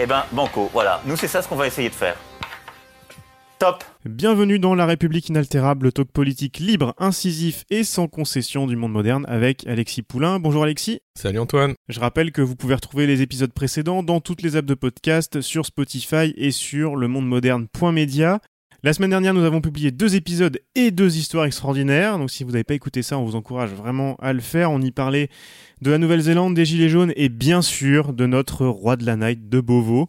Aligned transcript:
Eh 0.00 0.06
ben, 0.06 0.24
banco, 0.32 0.70
voilà. 0.72 1.00
Nous, 1.06 1.16
c'est 1.16 1.28
ça 1.28 1.42
ce 1.42 1.48
qu'on 1.48 1.56
va 1.56 1.66
essayer 1.66 1.88
de 1.88 1.94
faire. 1.94 2.16
Top 3.58 3.84
Bienvenue 4.04 4.58
dans 4.58 4.74
La 4.74 4.86
République 4.86 5.28
inaltérable, 5.28 5.86
le 5.86 5.92
talk 5.92 6.10
politique 6.10 6.58
libre, 6.58 6.94
incisif 6.98 7.64
et 7.70 7.84
sans 7.84 8.08
concession 8.08 8.66
du 8.66 8.74
monde 8.74 8.90
moderne 8.90 9.24
avec 9.28 9.64
Alexis 9.68 10.02
Poulain. 10.02 10.40
Bonjour 10.40 10.64
Alexis. 10.64 10.98
Salut 11.16 11.38
Antoine. 11.38 11.74
Je 11.88 12.00
rappelle 12.00 12.32
que 12.32 12.42
vous 12.42 12.56
pouvez 12.56 12.74
retrouver 12.74 13.06
les 13.06 13.22
épisodes 13.22 13.52
précédents 13.52 14.02
dans 14.02 14.20
toutes 14.20 14.42
les 14.42 14.56
apps 14.56 14.66
de 14.66 14.74
podcast, 14.74 15.40
sur 15.40 15.66
Spotify 15.66 16.34
et 16.36 16.50
sur 16.50 16.96
le 16.96 17.06
monde 17.06 17.28
moderne.media. 17.28 18.40
La 18.84 18.92
semaine 18.92 19.10
dernière, 19.10 19.32
nous 19.32 19.44
avons 19.44 19.60
publié 19.60 19.92
deux 19.92 20.16
épisodes 20.16 20.58
et 20.74 20.90
deux 20.90 21.16
histoires 21.16 21.44
extraordinaires. 21.44 22.18
Donc, 22.18 22.32
si 22.32 22.42
vous 22.42 22.50
n'avez 22.50 22.64
pas 22.64 22.74
écouté 22.74 23.02
ça, 23.02 23.16
on 23.16 23.24
vous 23.24 23.36
encourage 23.36 23.70
vraiment 23.70 24.16
à 24.16 24.32
le 24.32 24.40
faire. 24.40 24.72
On 24.72 24.80
y 24.80 24.90
parlait 24.90 25.28
de 25.82 25.92
la 25.92 25.98
Nouvelle-Zélande, 25.98 26.54
des 26.54 26.64
Gilets 26.64 26.88
jaunes 26.88 27.12
et 27.14 27.28
bien 27.28 27.62
sûr 27.62 28.12
de 28.12 28.26
notre 28.26 28.66
roi 28.66 28.96
de 28.96 29.06
la 29.06 29.14
night 29.14 29.48
de 29.48 29.60
Beauvau. 29.60 30.08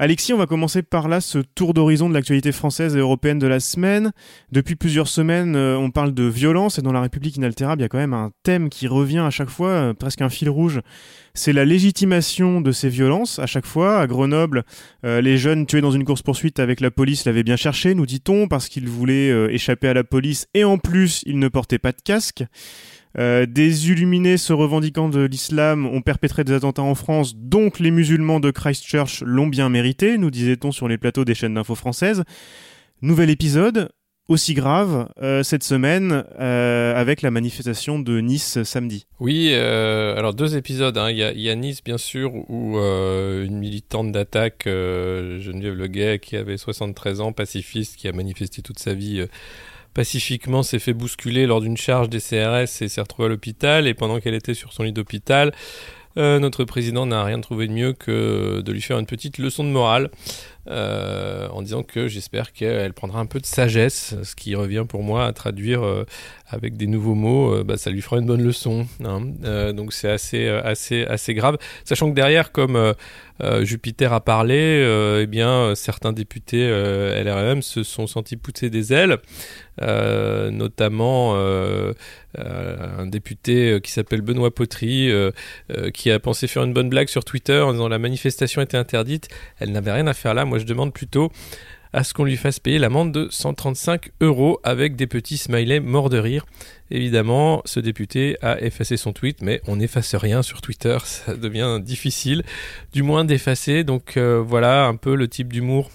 Alexis, 0.00 0.32
on 0.32 0.38
va 0.38 0.46
commencer 0.46 0.84
par 0.84 1.08
là 1.08 1.20
ce 1.20 1.38
tour 1.38 1.74
d'horizon 1.74 2.08
de 2.08 2.14
l'actualité 2.14 2.52
française 2.52 2.94
et 2.94 3.00
européenne 3.00 3.40
de 3.40 3.48
la 3.48 3.58
semaine. 3.58 4.12
Depuis 4.52 4.76
plusieurs 4.76 5.08
semaines, 5.08 5.56
euh, 5.56 5.76
on 5.76 5.90
parle 5.90 6.14
de 6.14 6.22
violence 6.22 6.78
et 6.78 6.82
dans 6.82 6.92
la 6.92 7.00
République 7.00 7.34
inaltérable, 7.34 7.80
il 7.80 7.82
y 7.82 7.86
a 7.86 7.88
quand 7.88 7.98
même 7.98 8.14
un 8.14 8.30
thème 8.44 8.68
qui 8.68 8.86
revient 8.86 9.18
à 9.18 9.30
chaque 9.30 9.48
fois, 9.50 9.70
euh, 9.70 9.94
presque 9.94 10.22
un 10.22 10.28
fil 10.28 10.50
rouge. 10.50 10.82
C'est 11.34 11.52
la 11.52 11.64
légitimation 11.64 12.60
de 12.60 12.70
ces 12.70 12.88
violences. 12.88 13.40
À 13.40 13.46
chaque 13.46 13.66
fois, 13.66 13.98
à 13.98 14.06
Grenoble, 14.06 14.62
euh, 15.04 15.20
les 15.20 15.36
jeunes 15.36 15.66
tués 15.66 15.80
dans 15.80 15.90
une 15.90 16.04
course-poursuite 16.04 16.60
avec 16.60 16.80
la 16.80 16.92
police 16.92 17.24
l'avaient 17.24 17.42
bien 17.42 17.56
cherché, 17.56 17.96
nous 17.96 18.06
dit-on, 18.06 18.46
parce 18.46 18.68
qu'ils 18.68 18.88
voulaient 18.88 19.52
échapper 19.52 19.88
à 19.88 19.94
la 19.94 20.04
police 20.04 20.46
et 20.54 20.62
en 20.62 20.78
plus, 20.78 21.24
ils 21.26 21.40
ne 21.40 21.48
portaient 21.48 21.80
pas 21.80 21.90
de 21.90 22.00
casque. 22.04 22.44
Euh, 23.18 23.46
des 23.46 23.90
illuminés 23.90 24.36
se 24.36 24.52
revendiquant 24.52 25.08
de 25.08 25.24
l'islam 25.24 25.86
ont 25.86 26.02
perpétré 26.02 26.44
des 26.44 26.52
attentats 26.52 26.82
en 26.82 26.94
France, 26.94 27.34
donc 27.36 27.80
les 27.80 27.90
musulmans 27.90 28.38
de 28.38 28.52
Christchurch 28.52 29.22
l'ont 29.24 29.48
bien 29.48 29.68
mérité, 29.68 30.18
nous 30.18 30.30
disait-on 30.30 30.70
sur 30.70 30.86
les 30.86 30.98
plateaux 30.98 31.24
des 31.24 31.34
chaînes 31.34 31.54
d'infos 31.54 31.74
françaises. 31.74 32.22
Nouvel 33.02 33.30
épisode, 33.30 33.88
aussi 34.28 34.54
grave 34.54 35.08
euh, 35.20 35.42
cette 35.42 35.64
semaine 35.64 36.24
euh, 36.38 36.94
avec 36.94 37.22
la 37.22 37.32
manifestation 37.32 37.98
de 37.98 38.20
Nice 38.20 38.62
samedi. 38.62 39.06
Oui, 39.18 39.52
alors 39.52 40.34
deux 40.34 40.56
épisodes. 40.56 40.96
Hein. 40.96 41.10
Il, 41.10 41.16
y 41.16 41.50
a, 41.50 41.54
Nice 41.56 41.82
bien 41.82 41.98
sûr 41.98 42.32
où 42.48 42.78
une 42.78 43.58
militante 43.58 44.12
d'attaque, 44.12 44.62
Geneviève 44.66 45.74
Leguet, 45.74 46.20
qui 46.20 46.36
avait 46.36 46.56
73 46.56 47.20
ans, 47.20 47.32
pacifiste, 47.32 47.96
qui 47.96 48.06
a 48.06 48.12
manifesté 48.12 48.62
toute 48.62 48.78
sa 48.78 48.94
vie 48.94 49.26
pacifiquement 49.94 50.62
s'est 50.62 50.78
fait 50.78 50.92
bousculer 50.92 51.46
lors 51.46 51.60
d'une 51.60 51.76
charge 51.76 52.08
des 52.08 52.20
CRS 52.20 52.82
et 52.82 52.88
s'est 52.88 53.00
retrouvée 53.00 53.26
à 53.26 53.28
l'hôpital. 53.28 53.86
Et 53.86 53.94
pendant 53.94 54.20
qu'elle 54.20 54.34
était 54.34 54.54
sur 54.54 54.72
son 54.72 54.82
lit 54.82 54.92
d'hôpital, 54.92 55.52
euh, 56.16 56.38
notre 56.38 56.64
président 56.64 57.06
n'a 57.06 57.22
rien 57.24 57.40
trouvé 57.40 57.68
de 57.68 57.72
mieux 57.72 57.92
que 57.92 58.60
de 58.60 58.72
lui 58.72 58.82
faire 58.82 58.98
une 58.98 59.06
petite 59.06 59.38
leçon 59.38 59.64
de 59.64 59.68
morale 59.68 60.10
euh, 60.70 61.48
en 61.48 61.62
disant 61.62 61.82
que 61.82 62.08
j'espère 62.08 62.52
qu'elle 62.52 62.92
prendra 62.92 63.20
un 63.20 63.26
peu 63.26 63.40
de 63.40 63.46
sagesse, 63.46 64.14
ce 64.22 64.34
qui 64.34 64.54
revient 64.54 64.84
pour 64.88 65.02
moi 65.02 65.24
à 65.24 65.32
traduire 65.32 65.84
euh, 65.84 66.04
avec 66.48 66.76
des 66.76 66.86
nouveaux 66.86 67.14
mots, 67.14 67.62
bah, 67.64 67.76
ça 67.76 67.90
lui 67.90 68.02
fera 68.02 68.18
une 68.18 68.26
bonne 68.26 68.42
leçon. 68.42 68.86
Hein. 69.04 69.72
donc 69.72 69.92
c'est 69.92 70.10
assez, 70.10 70.48
assez, 70.48 71.04
assez 71.04 71.34
grave, 71.34 71.58
sachant 71.84 72.08
que 72.10 72.14
derrière, 72.14 72.52
comme 72.52 72.94
Jupiter 73.62 74.12
a 74.14 74.20
parlé, 74.20 75.20
eh 75.22 75.26
bien 75.26 75.74
certains 75.74 76.14
députés 76.14 76.66
LRM 76.66 77.60
se 77.60 77.82
sont 77.82 78.06
sentis 78.06 78.36
pousser 78.36 78.70
des 78.70 78.94
ailes. 78.94 79.18
Euh, 79.80 80.50
notamment 80.50 81.34
euh, 81.36 81.92
euh, 82.38 82.76
un 82.98 83.06
député 83.06 83.78
qui 83.80 83.92
s'appelle 83.92 84.22
Benoît 84.22 84.52
Potry, 84.52 85.10
qui 85.94 86.10
a 86.10 86.18
pensé 86.18 86.46
faire 86.46 86.64
une 86.64 86.72
bonne 86.72 86.88
blague 86.88 87.08
sur 87.08 87.24
Twitter 87.24 87.60
en 87.60 87.72
disant 87.72 87.88
la 87.88 87.98
manifestation 87.98 88.60
était 88.60 88.76
interdite. 88.76 89.28
Elle 89.58 89.72
n'avait 89.72 89.92
rien 89.92 90.06
à 90.06 90.14
faire 90.14 90.34
là. 90.34 90.44
Moi, 90.44 90.57
je 90.58 90.64
demande 90.64 90.92
plutôt 90.92 91.30
à 91.92 92.04
ce 92.04 92.12
qu'on 92.12 92.24
lui 92.24 92.36
fasse 92.36 92.58
payer 92.60 92.78
l'amende 92.78 93.12
de 93.12 93.28
135 93.30 94.10
euros 94.20 94.60
avec 94.62 94.94
des 94.94 95.06
petits 95.06 95.38
smileys 95.38 95.80
morts 95.80 96.10
de 96.10 96.18
rire. 96.18 96.44
Évidemment, 96.90 97.62
ce 97.64 97.80
député 97.80 98.36
a 98.42 98.60
effacé 98.60 98.96
son 98.96 99.12
tweet, 99.12 99.40
mais 99.40 99.62
on 99.66 99.76
n'efface 99.76 100.14
rien 100.14 100.42
sur 100.42 100.60
Twitter, 100.60 100.98
ça 101.04 101.34
devient 101.34 101.78
difficile, 101.82 102.42
du 102.92 103.02
moins 103.02 103.24
d'effacer. 103.24 103.84
Donc 103.84 104.18
voilà 104.18 104.84
un 104.86 104.96
peu 104.96 105.14
le 105.14 105.28
type 105.28 105.52
d'humour 105.52 105.90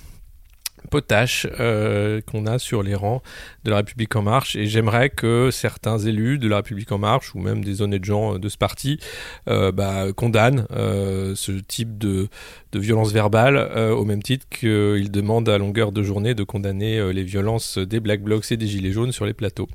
potache 0.89 1.47
euh, 1.59 2.21
qu'on 2.21 2.45
a 2.45 2.59
sur 2.59 2.83
les 2.83 2.95
rangs 2.95 3.21
de 3.63 3.71
la 3.71 3.77
République 3.77 4.15
en 4.15 4.21
marche 4.21 4.55
et 4.55 4.67
j'aimerais 4.67 5.09
que 5.09 5.49
certains 5.51 5.97
élus 5.97 6.37
de 6.37 6.47
la 6.47 6.57
République 6.57 6.91
en 6.91 6.97
marche 6.97 7.33
ou 7.35 7.39
même 7.39 7.63
des 7.63 7.81
honnêtes 7.81 8.05
gens 8.05 8.37
de 8.37 8.49
ce 8.49 8.57
parti 8.57 8.99
euh, 9.47 9.71
bah, 9.71 10.05
condamnent 10.15 10.65
euh, 10.71 11.33
ce 11.35 11.51
type 11.51 11.97
de, 11.97 12.27
de 12.71 12.79
violence 12.79 13.11
verbale 13.11 13.57
au 13.93 14.05
même 14.05 14.21
titre 14.21 14.47
qu'ils 14.49 15.11
demandent 15.11 15.49
à 15.49 15.57
longueur 15.57 15.91
de 15.91 16.03
journée 16.03 16.33
de 16.33 16.43
condamner 16.43 17.13
les 17.13 17.23
violences 17.23 17.77
des 17.77 17.99
Black 17.99 18.21
Blocs 18.21 18.51
et 18.51 18.57
des 18.57 18.67
Gilets 18.67 18.91
jaunes 18.91 19.11
sur 19.11 19.25
les 19.25 19.33
plateaux. 19.33 19.67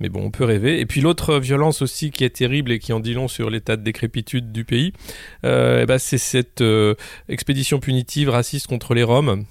Mais 0.00 0.08
bon, 0.08 0.24
on 0.24 0.30
peut 0.30 0.44
rêver. 0.44 0.80
Et 0.80 0.86
puis 0.86 1.00
l'autre 1.00 1.38
violence 1.38 1.82
aussi 1.82 2.10
qui 2.10 2.24
est 2.24 2.36
terrible 2.36 2.72
et 2.72 2.78
qui 2.78 2.92
en 2.92 3.00
dit 3.00 3.14
long 3.14 3.28
sur 3.28 3.50
l'état 3.50 3.76
de 3.76 3.82
décrépitude 3.82 4.52
du 4.52 4.64
pays, 4.64 4.92
eh 5.42 5.84
ben, 5.86 5.98
c'est 5.98 6.18
cette 6.18 6.62
expédition 7.28 7.80
punitive 7.80 8.28
raciste 8.28 8.66
contre 8.66 8.94
les 8.94 9.02
Roms 9.02 9.44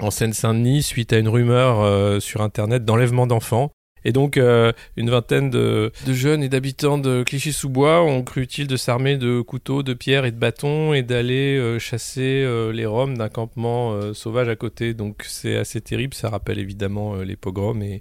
en 0.00 0.10
Seine-Saint-Denis 0.10 0.82
suite 0.82 1.12
à 1.12 1.18
une 1.18 1.28
rumeur 1.28 1.80
euh, 1.80 2.20
sur 2.20 2.42
Internet 2.42 2.84
d'enlèvement 2.84 3.26
d'enfants. 3.26 3.72
Et 4.04 4.12
donc, 4.12 4.36
euh, 4.36 4.72
une 4.96 5.10
vingtaine 5.10 5.50
de, 5.50 5.90
jeunes 6.06 6.42
et 6.42 6.48
d'habitants 6.48 6.98
de 6.98 7.24
Clichy-sous-Bois 7.24 8.02
ont 8.02 8.22
cru 8.22 8.42
utile 8.42 8.68
de 8.68 8.76
s'armer 8.76 9.16
de 9.16 9.40
couteaux, 9.40 9.82
de 9.82 9.92
pierres 9.92 10.24
et 10.24 10.30
de 10.30 10.38
bâtons 10.38 10.94
et 10.94 11.02
d'aller 11.02 11.58
euh, 11.58 11.78
chasser 11.80 12.46
les 12.72 12.86
Roms 12.86 13.18
d'un 13.18 13.28
campement 13.28 14.14
sauvage 14.14 14.48
à 14.48 14.56
côté. 14.56 14.94
Donc, 14.94 15.24
c'est 15.26 15.56
assez 15.56 15.80
terrible. 15.80 16.14
Ça 16.14 16.30
rappelle 16.30 16.60
évidemment 16.60 17.16
les 17.16 17.36
pogroms 17.36 17.82
et, 17.82 18.00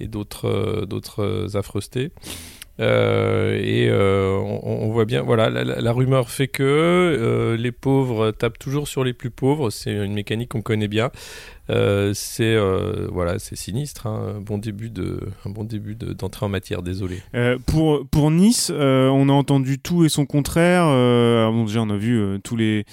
et 0.00 0.08
d'autres, 0.08 1.46
affreustés. 1.54 2.10
Euh, 2.80 3.58
et 3.60 3.88
euh, 3.90 4.36
on, 4.36 4.88
voit 4.90 5.04
bien, 5.04 5.22
voilà, 5.22 5.50
la, 5.50 5.92
rumeur 5.92 6.30
fait 6.30 6.48
que 6.48 6.62
euh, 6.62 7.56
les 7.56 7.72
pauvres 7.72 8.30
tapent 8.30 8.58
toujours 8.58 8.88
sur 8.88 9.04
les 9.04 9.12
plus 9.12 9.30
pauvres. 9.30 9.70
C'est 9.70 9.92
une 9.92 10.14
mécanique 10.14 10.50
qu'on 10.50 10.62
connaît 10.62 10.88
bien. 10.88 11.10
C'est 11.68 12.56
voilà, 13.10 13.38
c'est 13.38 13.56
sinistre. 13.56 14.06
Hein. 14.06 14.36
Un 14.36 14.40
bon 14.40 14.58
début 14.58 14.90
de, 14.90 15.20
un 15.44 15.50
bon 15.50 15.64
début 15.64 15.94
d'entrée 15.94 16.46
en 16.46 16.48
matière. 16.48 16.82
Désolé. 16.82 17.22
pour 17.66 18.06
pour 18.08 18.30
Nice, 18.30 18.70
on 18.70 19.28
a 19.28 19.32
entendu 19.32 19.78
tout 19.78 20.04
et 20.04 20.08
son 20.08 20.26
contraire. 20.26 20.86
bon, 20.86 21.64
déjà, 21.64 21.82
on 21.82 21.90
a 21.90 21.96
vu 21.96 22.38
tous 22.42 22.56
les 22.56 22.84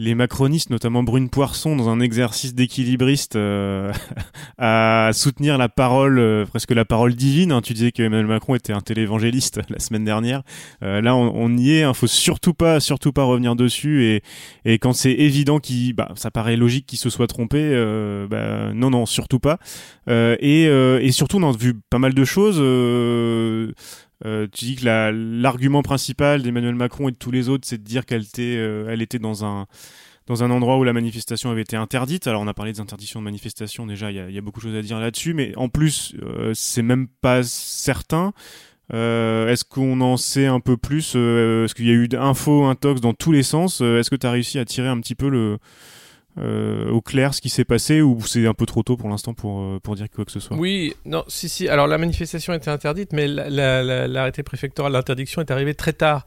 les 0.00 0.14
macronistes, 0.14 0.70
notamment 0.70 1.02
Brune 1.02 1.28
Poisson, 1.28 1.76
dans 1.76 1.90
un 1.90 2.00
exercice 2.00 2.54
d'équilibriste 2.54 3.36
euh, 3.36 3.92
à 4.58 5.10
soutenir 5.12 5.58
la 5.58 5.68
parole, 5.68 6.18
euh, 6.18 6.46
presque 6.46 6.70
la 6.70 6.86
parole 6.86 7.14
divine. 7.14 7.52
Hein. 7.52 7.60
Tu 7.60 7.74
disais 7.74 7.92
que 7.92 8.02
Emmanuel 8.02 8.26
Macron 8.26 8.54
était 8.54 8.72
un 8.72 8.80
télévangéliste 8.80 9.60
la 9.68 9.78
semaine 9.78 10.04
dernière. 10.04 10.42
Euh, 10.82 11.02
là, 11.02 11.14
on, 11.14 11.54
y 11.54 11.72
est. 11.72 11.80
Il 11.80 11.82
hein. 11.82 11.92
faut 11.92 12.06
surtout 12.06 12.54
pas, 12.54 12.80
surtout 12.80 13.12
pas 13.12 13.24
revenir 13.24 13.56
dessus. 13.56 14.04
Et, 14.04 14.22
et 14.64 14.78
quand 14.78 14.94
c'est 14.94 15.12
évident 15.12 15.58
qu'il, 15.58 15.92
bah, 15.92 16.12
ça 16.14 16.30
paraît 16.30 16.56
logique 16.56 16.86
qu'il 16.86 16.98
se 16.98 17.10
soit 17.10 17.26
trompé. 17.26 17.58
Bah, 18.28 18.72
non, 18.74 18.90
non, 18.90 19.06
surtout 19.06 19.38
pas. 19.38 19.58
et, 20.08 20.64
et 20.64 21.12
surtout, 21.12 21.38
on 21.38 21.48
a 21.48 21.56
vu 21.56 21.74
pas 21.90 21.98
mal 21.98 22.14
de 22.14 22.24
choses. 22.24 22.60
Euh, 24.26 24.46
tu 24.52 24.64
dis 24.66 24.76
que 24.76 24.84
l'argument 24.84 25.82
principal 25.82 26.42
d'Emmanuel 26.42 26.74
Macron 26.74 27.08
et 27.08 27.12
de 27.12 27.16
tous 27.16 27.30
les 27.30 27.48
autres, 27.48 27.66
c'est 27.66 27.78
de 27.78 27.84
dire 27.84 28.04
qu'elle 28.04 28.22
était, 28.22 28.56
euh, 28.56 28.88
elle 28.88 29.02
était 29.02 29.18
dans 29.18 29.44
un 29.44 29.66
dans 30.26 30.44
un 30.44 30.50
endroit 30.52 30.78
où 30.78 30.84
la 30.84 30.92
manifestation 30.92 31.50
avait 31.50 31.62
été 31.62 31.76
interdite. 31.76 32.28
Alors 32.28 32.42
on 32.42 32.46
a 32.46 32.54
parlé 32.54 32.72
des 32.72 32.80
interdictions 32.80 33.18
de 33.20 33.24
manifestation 33.24 33.84
déjà, 33.86 34.12
il 34.12 34.32
y 34.32 34.38
a, 34.38 34.40
beaucoup 34.40 34.60
de 34.60 34.66
choses 34.66 34.76
à 34.76 34.82
dire 34.82 35.00
là-dessus, 35.00 35.34
mais 35.34 35.52
en 35.56 35.68
plus 35.68 36.14
euh, 36.22 36.52
c'est 36.54 36.82
même 36.82 37.08
pas 37.08 37.42
certain. 37.42 38.32
Est-ce 38.92 39.64
qu'on 39.64 40.00
en 40.00 40.16
sait 40.16 40.46
un 40.46 40.58
peu 40.58 40.76
plus 40.76 41.14
Est-ce 41.14 41.74
qu'il 41.74 41.86
y 41.86 41.90
a 41.90 41.94
eu 41.94 42.08
d'infos, 42.08 42.64
intox 42.64 43.00
dans 43.00 43.14
tous 43.14 43.30
les 43.30 43.44
sens? 43.44 43.80
Est-ce 43.80 44.10
que 44.10 44.16
tu 44.16 44.26
as 44.26 44.32
réussi 44.32 44.58
à 44.58 44.64
tirer 44.64 44.88
un 44.88 44.98
petit 45.00 45.14
peu 45.14 45.28
le 45.28 45.58
euh, 46.40 46.88
au 46.90 47.02
clair 47.02 47.34
ce 47.34 47.40
qui 47.40 47.50
s'est 47.50 47.64
passé 47.64 48.00
ou 48.00 48.18
c'est 48.26 48.46
un 48.46 48.54
peu 48.54 48.64
trop 48.64 48.82
tôt 48.82 48.96
pour 48.96 49.10
l'instant 49.10 49.34
pour, 49.34 49.60
euh, 49.60 49.78
pour 49.82 49.94
dire 49.94 50.06
quoi 50.08 50.24
que 50.24 50.32
ce 50.32 50.40
soit? 50.40 50.56
Oui, 50.56 50.94
non, 51.04 51.24
si, 51.28 51.48
si. 51.48 51.68
Alors 51.68 51.86
la 51.86 51.98
manifestation 51.98 52.54
était 52.54 52.70
interdite, 52.70 53.12
mais 53.12 53.26
l'arrêté 53.28 54.42
préfectoral 54.42 54.92
d'interdiction 54.92 55.42
est 55.42 55.50
arrivé 55.50 55.74
très 55.74 55.92
tard. 55.92 56.24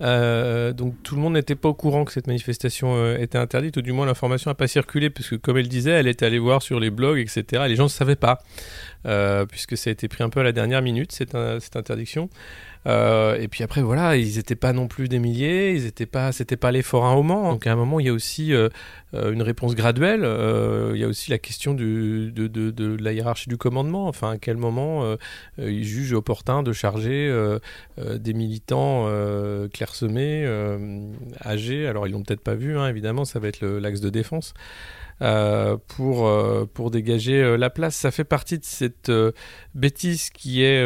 Euh, 0.00 0.72
donc 0.72 0.94
tout 1.04 1.14
le 1.14 1.20
monde 1.20 1.34
n'était 1.34 1.54
pas 1.54 1.68
au 1.68 1.74
courant 1.74 2.04
que 2.04 2.12
cette 2.12 2.26
manifestation 2.26 3.14
était 3.16 3.38
interdite, 3.38 3.76
ou 3.76 3.82
du 3.82 3.92
moins 3.92 4.06
l'information 4.06 4.50
n'a 4.50 4.54
pas 4.54 4.66
circulé, 4.66 5.08
puisque 5.08 5.38
comme 5.38 5.56
elle 5.56 5.68
disait, 5.68 5.92
elle 5.92 6.08
était 6.08 6.26
allée 6.26 6.38
voir 6.38 6.60
sur 6.62 6.78
les 6.78 6.90
blogs, 6.90 7.18
etc. 7.18 7.62
Et 7.64 7.68
les 7.68 7.76
gens 7.76 7.84
ne 7.84 7.88
savaient 7.88 8.16
pas, 8.16 8.42
puisque 9.48 9.76
ça 9.76 9.88
a 9.88 9.92
été 9.92 10.08
pris 10.08 10.22
un 10.24 10.28
peu 10.28 10.40
à 10.40 10.42
la 10.44 10.52
dernière 10.52 10.82
minute, 10.82 11.12
cette, 11.12 11.36
cette 11.60 11.76
interdiction. 11.76 12.28
Euh, 12.86 13.36
et 13.40 13.48
puis 13.48 13.64
après, 13.64 13.82
voilà, 13.82 14.16
ils 14.16 14.36
n'étaient 14.36 14.54
pas 14.56 14.72
non 14.72 14.88
plus 14.88 15.08
des 15.08 15.18
milliers, 15.18 15.72
ils 15.72 15.86
étaient 15.86 16.06
pas, 16.06 16.32
c'était 16.32 16.56
pas 16.56 16.70
l'effort 16.70 17.06
un 17.06 17.14
moment. 17.14 17.52
Donc 17.52 17.66
à 17.66 17.72
un 17.72 17.76
moment, 17.76 18.00
il 18.00 18.06
y 18.06 18.08
a 18.08 18.12
aussi 18.12 18.52
euh, 18.52 18.68
euh, 19.14 19.32
une 19.32 19.42
réponse 19.42 19.74
graduelle. 19.74 20.20
il 20.94 21.00
y 21.00 21.04
a 21.04 21.08
aussi 21.08 21.30
la 21.30 21.38
question 21.38 21.74
de, 21.74 22.30
de, 22.34 22.48
de, 22.48 22.96
la 23.02 23.12
hiérarchie 23.12 23.48
du 23.48 23.56
commandement. 23.56 24.06
Enfin, 24.06 24.32
à 24.32 24.38
quel 24.38 24.56
moment 24.56 25.16
ils 25.58 25.84
jugent 25.84 26.12
opportun 26.12 26.62
de 26.62 26.72
charger 26.72 27.32
des 27.98 28.34
militants 28.34 29.08
clairsemés, 29.72 30.46
âgés. 31.44 31.86
Alors 31.86 32.06
ils 32.06 32.12
l'ont 32.12 32.22
peut-être 32.22 32.40
pas 32.40 32.54
vu, 32.54 32.78
hein, 32.78 32.88
évidemment, 32.88 33.24
ça 33.24 33.38
va 33.38 33.48
être 33.48 33.64
l'axe 33.66 34.00
de 34.00 34.10
défense. 34.10 34.54
Pour, 35.20 36.68
pour 36.74 36.90
dégager 36.90 37.56
la 37.56 37.70
place. 37.70 37.94
Ça 37.94 38.10
fait 38.10 38.24
partie 38.24 38.58
de 38.58 38.64
cette 38.64 39.10
bêtise 39.74 40.30
qui 40.30 40.62
est 40.62 40.82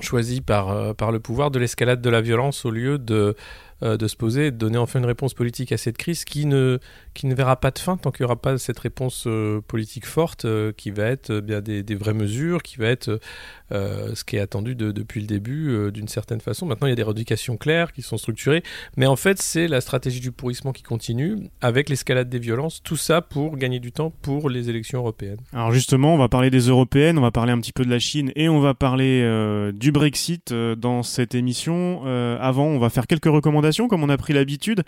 choisi 0.00 0.40
par, 0.40 0.70
euh, 0.70 0.92
par 0.94 1.12
le 1.12 1.20
pouvoir 1.20 1.50
de 1.50 1.58
l'escalade 1.58 2.00
de 2.00 2.10
la 2.10 2.20
violence 2.20 2.64
au 2.64 2.70
lieu 2.70 2.98
de, 2.98 3.36
euh, 3.84 3.98
de 3.98 4.08
se 4.08 4.16
poser 4.16 4.50
de 4.50 4.56
donner 4.56 4.78
enfin 4.78 4.98
une 4.98 5.04
réponse 5.04 5.34
politique 5.34 5.70
à 5.70 5.76
cette 5.76 5.98
crise 5.98 6.24
qui 6.24 6.46
ne, 6.46 6.78
qui 7.12 7.26
ne 7.26 7.34
verra 7.34 7.56
pas 7.56 7.70
de 7.70 7.78
fin 7.78 7.98
tant 7.98 8.10
qu'il 8.12 8.24
n'y 8.24 8.26
aura 8.26 8.40
pas 8.40 8.56
cette 8.56 8.78
réponse 8.78 9.24
euh, 9.26 9.60
politique 9.60 10.06
forte 10.06 10.46
qui 10.76 10.90
va 10.90 11.04
être 11.04 11.40
bien 11.40 11.60
des, 11.60 11.82
des, 11.82 11.94
vraies 11.94 12.14
mesures, 12.14 12.62
qui 12.62 12.78
va 12.78 12.86
être 12.86 13.20
ce 13.70 14.24
qui 14.24 14.36
est 14.36 14.40
attendu 14.40 14.74
de, 14.76 14.92
depuis 14.92 15.20
le 15.20 15.26
début 15.26 15.90
d'une 15.92 16.06
certaine 16.06 16.40
façon. 16.40 16.64
Maintenant, 16.64 16.86
il 16.86 16.90
y 16.90 16.92
a 16.92 16.96
des 16.96 17.02
rééducations 17.02 17.56
claires 17.56 17.92
qui 17.92 18.02
sont 18.02 18.16
structurées, 18.16 18.62
mais 18.96 19.06
en 19.06 19.16
fait, 19.16 19.42
c'est 19.42 19.66
la 19.66 19.80
stratégie 19.80 20.20
du 20.20 20.30
pourrissement 20.30 20.72
qui 20.72 20.82
continue 20.84 21.50
avec 21.60 21.88
l'escalade 21.88 22.28
des 22.28 22.38
violences, 22.38 22.82
tout 22.82 22.96
ça 22.96 23.20
pour 23.20 23.56
gagner 23.56 23.80
du 23.80 23.90
temps 23.90 24.10
pour 24.22 24.48
les 24.48 24.70
élections 24.70 25.00
européennes. 25.00 25.38
Alors 25.52 25.72
justement, 25.72 26.14
on 26.14 26.18
va 26.18 26.28
parler 26.28 26.50
des 26.50 26.68
européennes, 26.68 27.18
on 27.18 27.22
va 27.22 27.32
parler 27.32 27.52
un 27.52 27.58
petit 27.58 27.72
peu 27.72 27.84
de 27.84 27.90
la 27.90 27.98
Chine 27.98 28.30
et 28.36 28.48
on 28.48 28.60
va 28.60 28.74
parler 28.74 29.22
du 29.74 29.90
Brexit 29.90 30.52
dans 30.52 31.02
cette 31.02 31.34
émission. 31.34 32.04
avant, 32.40 32.66
on 32.66 32.78
va 32.78 32.90
faire 32.90 33.06
quelques 33.06 33.24
recommandations 33.24 33.73
comme 33.88 34.02
on 34.02 34.08
a 34.08 34.16
pris 34.16 34.32
l'habitude. 34.32 34.82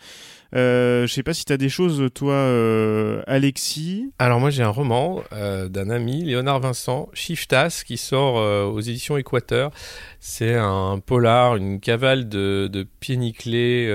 Euh, 0.54 1.06
je 1.06 1.12
sais 1.12 1.22
pas 1.22 1.34
si 1.34 1.44
tu 1.44 1.52
as 1.52 1.56
des 1.56 1.68
choses, 1.68 2.08
toi, 2.14 2.34
euh, 2.34 3.22
Alexis. 3.26 4.12
Alors 4.18 4.40
moi 4.40 4.50
j'ai 4.50 4.62
un 4.62 4.70
roman 4.70 5.22
euh, 5.32 5.68
d'un 5.68 5.90
ami, 5.90 6.24
Léonard 6.24 6.60
Vincent, 6.60 7.08
Shiftas, 7.12 7.82
qui 7.84 7.96
sort 7.96 8.38
euh, 8.38 8.64
aux 8.64 8.80
éditions 8.80 9.16
Équateur. 9.16 9.70
C'est 10.20 10.54
un 10.54 11.00
polar, 11.04 11.56
une 11.56 11.80
cavale 11.80 12.28
de, 12.28 12.68
de 12.72 12.86
pieds 13.00 13.16
nickelés 13.16 13.90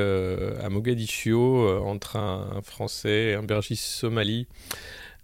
à 0.64 0.70
Mogadiscio 0.70 1.84
entre 1.86 2.18
un, 2.18 2.62
Français 2.64 3.32
et 3.32 3.34
un 3.36 3.44
bergiste 3.44 3.84
somali. 3.84 4.48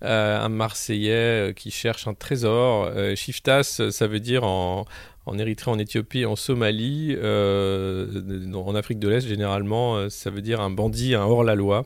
un 0.01 0.49
Marseillais 0.49 1.53
qui 1.55 1.71
cherche 1.71 2.07
un 2.07 2.13
trésor. 2.13 2.91
Shiftas, 3.15 3.81
ça 3.89 4.07
veut 4.07 4.19
dire 4.19 4.43
en, 4.43 4.85
en 5.27 5.37
Érythrée, 5.37 5.69
en 5.69 5.77
Éthiopie, 5.77 6.25
en 6.25 6.35
Somalie, 6.35 7.15
euh, 7.17 8.51
en 8.53 8.75
Afrique 8.75 8.97
de 8.97 9.09
l'Est, 9.09 9.27
généralement, 9.27 9.97
euh, 9.97 10.09
ça 10.09 10.29
veut 10.29 10.41
dire 10.41 10.61
un 10.61 10.69
bandit, 10.69 11.15
un 11.15 11.23
hors-la-loi. 11.23 11.85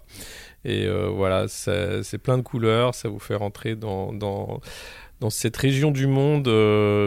Et 0.63 0.85
euh, 0.85 1.09
voilà, 1.09 1.47
c'est 1.47 2.19
plein 2.19 2.37
de 2.37 2.43
couleurs, 2.43 2.93
ça 2.93 3.09
vous 3.09 3.17
fait 3.17 3.33
rentrer 3.33 3.75
dans, 3.75 4.13
dans, 4.13 4.61
dans 5.19 5.31
cette 5.31 5.57
région 5.57 5.89
du 5.89 6.05
monde 6.05 6.43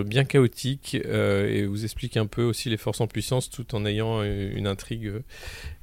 bien 0.04 0.24
chaotique 0.24 0.96
et 0.96 1.64
vous 1.64 1.84
explique 1.84 2.16
un 2.16 2.26
peu 2.26 2.42
aussi 2.42 2.68
les 2.68 2.76
forces 2.76 3.00
en 3.00 3.06
puissance 3.06 3.50
tout 3.50 3.76
en 3.76 3.86
ayant 3.86 4.24
une 4.24 4.66
intrigue 4.66 5.12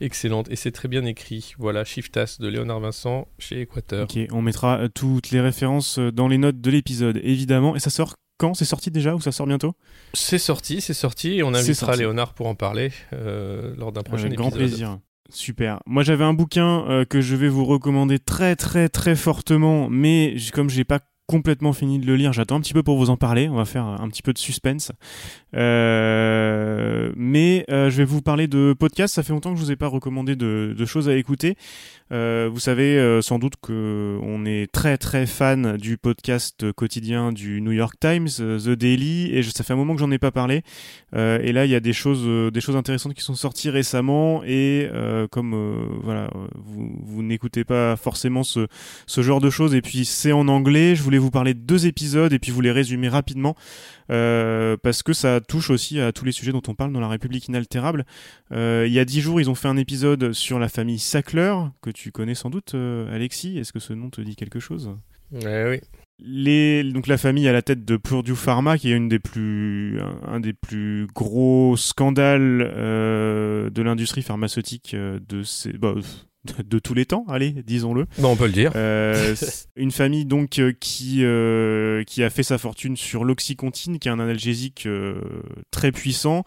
excellente. 0.01 0.51
Et 0.51 0.57
c'est 0.57 0.71
très 0.71 0.89
bien 0.89 1.05
écrit. 1.05 1.53
Voilà, 1.59 1.85
Shiftas 1.85 2.37
de 2.41 2.49
Léonard 2.49 2.81
Vincent 2.81 3.29
chez 3.39 3.61
Équateur. 3.61 4.03
Ok, 4.03 4.19
on 4.31 4.41
mettra 4.41 4.89
toutes 4.93 5.31
les 5.31 5.39
références 5.39 5.97
dans 5.97 6.27
les 6.27 6.37
notes 6.37 6.59
de 6.59 6.71
l'épisode, 6.71 7.21
évidemment. 7.23 7.77
Et 7.77 7.79
ça 7.79 7.89
sort 7.89 8.15
quand 8.41 8.55
C'est 8.55 8.65
sorti 8.65 8.89
déjà 8.89 9.13
ou 9.13 9.21
ça 9.21 9.31
sort 9.31 9.45
bientôt? 9.45 9.75
C'est 10.15 10.39
sorti, 10.39 10.81
c'est 10.81 10.95
sorti. 10.95 11.33
Et 11.37 11.43
on 11.43 11.53
invitera 11.53 11.95
Léonard 11.95 12.33
pour 12.33 12.47
en 12.47 12.55
parler 12.55 12.91
euh, 13.13 13.75
lors 13.77 13.91
d'un 13.91 14.01
prochain 14.01 14.23
Avec 14.23 14.33
épisode. 14.33 14.49
grand 14.49 14.57
plaisir. 14.57 14.99
Super. 15.29 15.79
Moi, 15.85 16.01
j'avais 16.03 16.23
un 16.23 16.33
bouquin 16.33 16.85
euh, 16.89 17.05
que 17.05 17.21
je 17.21 17.35
vais 17.35 17.47
vous 17.49 17.65
recommander 17.65 18.17
très, 18.17 18.55
très, 18.55 18.89
très 18.89 19.15
fortement, 19.15 19.89
mais 19.89 20.35
comme 20.53 20.69
j'ai 20.71 20.83
pas 20.83 20.99
complètement 21.31 21.71
fini 21.71 21.97
de 21.97 22.05
le 22.05 22.17
lire. 22.17 22.33
J'attends 22.33 22.57
un 22.57 22.59
petit 22.59 22.73
peu 22.73 22.83
pour 22.83 22.97
vous 22.97 23.09
en 23.09 23.15
parler. 23.15 23.47
On 23.47 23.55
va 23.55 23.63
faire 23.63 23.85
un 23.85 24.09
petit 24.09 24.21
peu 24.21 24.33
de 24.33 24.37
suspense. 24.37 24.91
Euh, 25.55 27.11
mais 27.15 27.65
euh, 27.69 27.89
je 27.89 27.97
vais 27.97 28.03
vous 28.03 28.21
parler 28.21 28.47
de 28.47 28.75
podcast. 28.77 29.15
Ça 29.15 29.23
fait 29.23 29.31
longtemps 29.31 29.51
que 29.53 29.57
je 29.57 29.63
vous 29.63 29.71
ai 29.71 29.77
pas 29.77 29.87
recommandé 29.87 30.35
de, 30.35 30.85
choses 30.85 31.07
à 31.07 31.15
écouter. 31.15 31.55
Euh, 32.11 32.49
vous 32.51 32.59
savez 32.59 33.21
sans 33.21 33.39
doute 33.39 33.53
que 33.61 34.19
on 34.21 34.45
est 34.45 34.69
très 34.69 34.97
très 34.97 35.25
fan 35.25 35.77
du 35.77 35.97
podcast 35.97 36.69
quotidien 36.73 37.31
du 37.31 37.61
New 37.61 37.71
York 37.71 37.95
Times, 37.97 38.27
The 38.27 38.71
Daily, 38.71 39.33
et 39.33 39.41
je, 39.41 39.51
ça 39.51 39.63
fait 39.63 39.71
un 39.71 39.77
moment 39.77 39.93
que 39.93 40.01
j'en 40.01 40.11
ai 40.11 40.17
pas 40.17 40.31
parlé. 40.31 40.63
et 41.15 41.51
là, 41.53 41.65
il 41.65 41.71
y 41.71 41.75
a 41.75 41.79
des 41.79 41.93
choses, 41.93 42.51
des 42.51 42.61
choses 42.61 42.75
intéressantes 42.75 43.13
qui 43.13 43.21
sont 43.21 43.35
sorties 43.35 43.69
récemment. 43.69 44.43
Et 44.43 44.89
comme 45.31 45.55
voilà, 46.03 46.29
vous, 46.55 46.91
vous 47.01 47.23
n'écoutez 47.23 47.63
pas 47.63 47.95
forcément 47.95 48.43
ce, 48.43 48.67
ce 49.07 49.21
genre 49.21 49.39
de 49.39 49.49
choses, 49.49 49.73
et 49.75 49.81
puis 49.81 50.03
c'est 50.03 50.33
en 50.33 50.49
anglais, 50.49 50.95
je 50.95 51.03
voulais 51.03 51.20
vous 51.21 51.31
parler 51.31 51.53
de 51.53 51.59
deux 51.59 51.87
épisodes 51.87 52.33
et 52.33 52.39
puis 52.39 52.51
vous 52.51 52.61
les 52.61 52.71
résumer 52.71 53.09
rapidement. 53.09 53.55
Euh, 54.09 54.75
parce 54.81 55.03
que 55.03 55.13
ça 55.13 55.39
touche 55.39 55.69
aussi 55.69 55.99
à 55.99 56.11
tous 56.11 56.25
les 56.25 56.31
sujets 56.31 56.51
dont 56.51 56.61
on 56.67 56.75
parle 56.75 56.91
dans 56.91 56.99
la 56.99 57.07
République 57.07 57.47
inaltérable. 57.47 58.05
Euh, 58.51 58.85
il 58.87 58.93
y 58.93 58.99
a 58.99 59.05
dix 59.05 59.21
jours, 59.21 59.39
ils 59.39 59.49
ont 59.49 59.55
fait 59.55 59.67
un 59.67 59.77
épisode 59.77 60.33
sur 60.33 60.59
la 60.59 60.67
famille 60.67 60.99
Sackler, 60.99 61.55
que 61.81 61.89
tu 61.89 62.11
connais 62.11 62.35
sans 62.35 62.49
doute, 62.49 62.75
euh, 62.75 63.13
Alexis. 63.13 63.57
Est-ce 63.57 63.71
que 63.71 63.79
ce 63.79 63.93
nom 63.93 64.09
te 64.09 64.21
dit 64.21 64.35
quelque 64.35 64.59
chose? 64.59 64.91
Ouais, 65.31 65.69
oui. 65.69 65.79
Les, 66.23 66.83
donc 66.83 67.07
la 67.07 67.17
famille 67.17 67.47
à 67.47 67.53
la 67.53 67.63
tête 67.63 67.83
de 67.83 67.97
Purdue 67.97 68.35
Pharma, 68.35 68.77
qui 68.77 68.91
est 68.91 68.95
une 68.95 69.09
des 69.09 69.17
plus, 69.17 69.99
un, 70.27 70.39
des 70.39 70.53
plus 70.53 71.07
gros 71.15 71.75
scandales 71.77 72.59
de 72.59 73.81
l'industrie 73.81 74.21
pharmaceutique 74.21 74.95
de 74.95 75.41
ces, 75.41 75.73
bah, 75.73 75.95
de, 76.43 76.79
tous 76.79 76.95
les 76.95 77.05
temps, 77.05 77.23
allez, 77.29 77.51
disons-le. 77.51 78.07
Non, 78.17 78.31
on 78.31 78.35
peut 78.35 78.47
le 78.47 78.51
dire. 78.51 78.71
Euh, 78.75 79.35
une 79.75 79.91
famille 79.91 80.25
donc 80.25 80.57
euh, 80.57 80.73
qui 80.79 81.19
euh, 81.21 82.03
qui 82.03 82.23
a 82.23 82.31
fait 82.31 82.41
sa 82.41 82.57
fortune 82.57 82.97
sur 82.97 83.23
l'oxycontine, 83.23 83.99
qui 83.99 84.07
est 84.07 84.11
un 84.11 84.19
analgésique 84.19 84.85
euh, 84.87 85.21
très 85.69 85.91
puissant. 85.91 86.43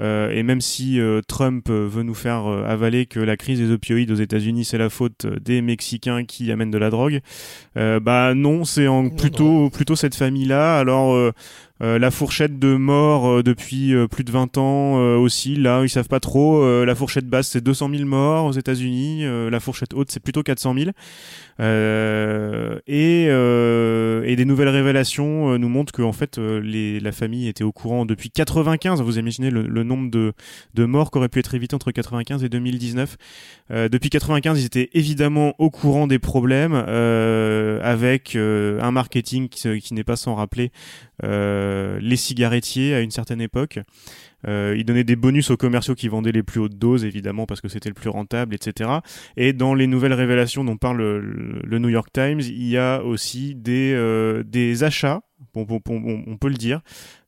Euh, 0.00 0.30
et 0.30 0.42
même 0.42 0.60
si 0.60 0.98
Trump 1.28 1.70
veut 1.70 2.02
nous 2.02 2.14
faire 2.14 2.46
avaler 2.46 3.06
que 3.06 3.20
la 3.20 3.36
crise 3.36 3.58
des 3.60 3.70
opioïdes 3.70 4.10
aux 4.10 4.16
États-Unis 4.16 4.64
c'est 4.64 4.78
la 4.78 4.90
faute 4.90 5.26
des 5.26 5.62
Mexicains 5.62 6.24
qui 6.24 6.50
amènent 6.52 6.70
de 6.70 6.78
la 6.78 6.90
drogue, 6.90 7.20
bah 7.74 8.34
non, 8.34 8.64
c'est 8.64 8.86
plutôt 9.16 9.70
plutôt 9.70 9.96
cette 9.96 10.14
famille-là. 10.14 10.78
Alors 10.78 11.32
euh, 11.82 11.98
la 11.98 12.10
fourchette 12.10 12.58
de 12.58 12.74
mort 12.76 13.28
euh, 13.28 13.42
depuis 13.42 13.94
euh, 13.94 14.08
plus 14.08 14.24
de 14.24 14.32
20 14.32 14.56
ans 14.56 14.94
aussi, 15.16 15.56
là, 15.56 15.82
ils 15.82 15.90
savent 15.90 16.08
pas 16.08 16.20
trop. 16.20 16.84
la 16.84 16.94
fourchette 16.94 17.26
basse, 17.26 17.48
c'est 17.48 17.60
200 17.60 17.90
000 17.90 18.04
morts 18.04 18.46
aux 18.46 18.52
États-Unis. 18.52 19.24
la 19.50 19.60
fourchette 19.60 19.94
haute, 19.94 20.10
c'est 20.10 20.20
plutôt 20.20 20.42
400 20.42 20.74
000. 20.74 20.90
Et, 21.58 23.24
et, 23.26 24.36
des 24.36 24.44
nouvelles 24.44 24.68
révélations 24.68 25.58
nous 25.58 25.68
montrent 25.68 25.92
que 25.92 26.02
en 26.02 26.12
fait, 26.12 26.38
les, 26.38 27.00
la 27.00 27.12
famille 27.12 27.48
était 27.48 27.64
au 27.64 27.72
courant 27.72 28.04
depuis 28.04 28.30
95. 28.30 29.00
Vous 29.00 29.18
imaginez 29.18 29.50
le, 29.50 29.62
le 29.62 29.82
nombre 29.82 30.10
de, 30.10 30.34
de 30.74 30.84
morts 30.84 31.10
qui 31.10 31.18
auraient 31.18 31.28
pu 31.28 31.38
être 31.38 31.54
évités 31.54 31.74
entre 31.74 31.90
95 31.90 32.44
et 32.44 32.48
2019. 32.48 33.16
depuis 33.70 34.10
95, 34.10 34.60
ils 34.60 34.66
étaient 34.66 34.90
évidemment 34.92 35.54
au 35.58 35.70
courant 35.70 36.06
des 36.06 36.18
problèmes, 36.18 36.74
avec 36.74 38.36
un 38.36 38.90
marketing 38.90 39.48
qui, 39.48 39.80
qui 39.80 39.94
n'est 39.94 40.04
pas 40.04 40.16
sans 40.16 40.34
rappeler 40.34 40.70
euh, 41.24 41.98
les 42.00 42.16
cigarettiers 42.16 42.94
à 42.94 43.00
une 43.00 43.10
certaine 43.10 43.40
époque. 43.40 43.78
Euh, 44.46 44.74
ils 44.76 44.84
donnaient 44.84 45.04
des 45.04 45.16
bonus 45.16 45.50
aux 45.50 45.56
commerciaux 45.56 45.94
qui 45.94 46.08
vendaient 46.08 46.32
les 46.32 46.42
plus 46.42 46.60
hautes 46.60 46.78
doses, 46.78 47.04
évidemment, 47.04 47.46
parce 47.46 47.60
que 47.60 47.68
c'était 47.68 47.88
le 47.88 47.94
plus 47.94 48.10
rentable, 48.10 48.54
etc. 48.54 48.90
Et 49.36 49.52
dans 49.52 49.74
les 49.74 49.86
nouvelles 49.86 50.12
révélations 50.12 50.64
dont 50.64 50.76
parle 50.76 50.98
le, 50.98 51.78
New 51.78 51.88
York 51.88 52.08
Times, 52.12 52.40
il 52.40 52.68
y 52.68 52.78
a 52.78 53.02
aussi 53.02 53.54
des, 53.54 53.92
euh, 53.94 54.42
des 54.44 54.84
achats, 54.84 55.20
on, 55.54 56.36
peut 56.36 56.48
le 56.48 56.54
dire, 56.54 56.80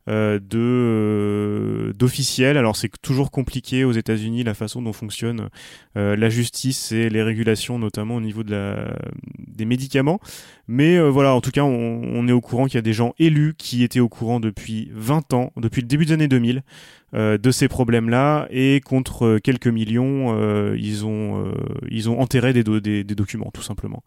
de 0.09 0.59
euh, 0.59 1.93
d'officiels. 1.93 2.57
Alors 2.57 2.77
c'est 2.77 2.91
toujours 3.03 3.31
compliqué 3.31 3.85
aux 3.85 3.93
États-Unis 3.93 4.43
la 4.43 4.55
façon 4.55 4.81
dont 4.81 4.93
fonctionne 4.93 5.49
euh, 5.97 6.17
la 6.17 6.31
justice 6.31 6.93
et 6.93 7.11
les 7.11 7.23
régulations, 7.23 7.79
notamment 7.79 8.17
au 8.17 8.21
niveau 8.21 8.43
de 8.43 8.53
la 8.53 8.97
des 9.39 9.65
médicaments. 9.65 10.21
Mais 10.67 10.99
voilà, 11.01 11.35
en 11.35 11.41
tout 11.41 11.51
cas, 11.51 11.63
on, 11.63 12.03
on 12.05 12.29
est 12.29 12.33
au 12.33 12.41
courant 12.41 12.67
qu'il 12.67 12.75
y 12.75 12.79
a 12.79 12.83
des 12.83 12.93
gens 12.93 13.15
élus 13.19 13.55
qui 13.57 13.83
étaient 13.83 14.01
au 14.01 14.09
courant 14.09 14.41
depuis 14.41 14.91
20 14.95 15.33
ans, 15.33 15.53
depuis 15.57 15.81
le 15.81 15.89
début 15.89 16.05
des 16.05 16.13
années 16.13 16.29
2000, 16.29 16.63
de 17.15 17.51
ces 17.51 17.69
problèmes-là, 17.69 18.49
et 18.51 18.83
contre 18.85 19.39
quelques 19.39 19.67
millions, 19.67 20.75
ils 20.75 21.07
ont 21.07 21.55
ils 21.91 22.11
ont 22.11 22.21
enterré 22.21 22.53
des, 22.53 22.63
des, 22.63 23.03
des 23.03 23.15
documents, 23.15 23.51
tout 23.51 23.63
simplement. 23.63 24.03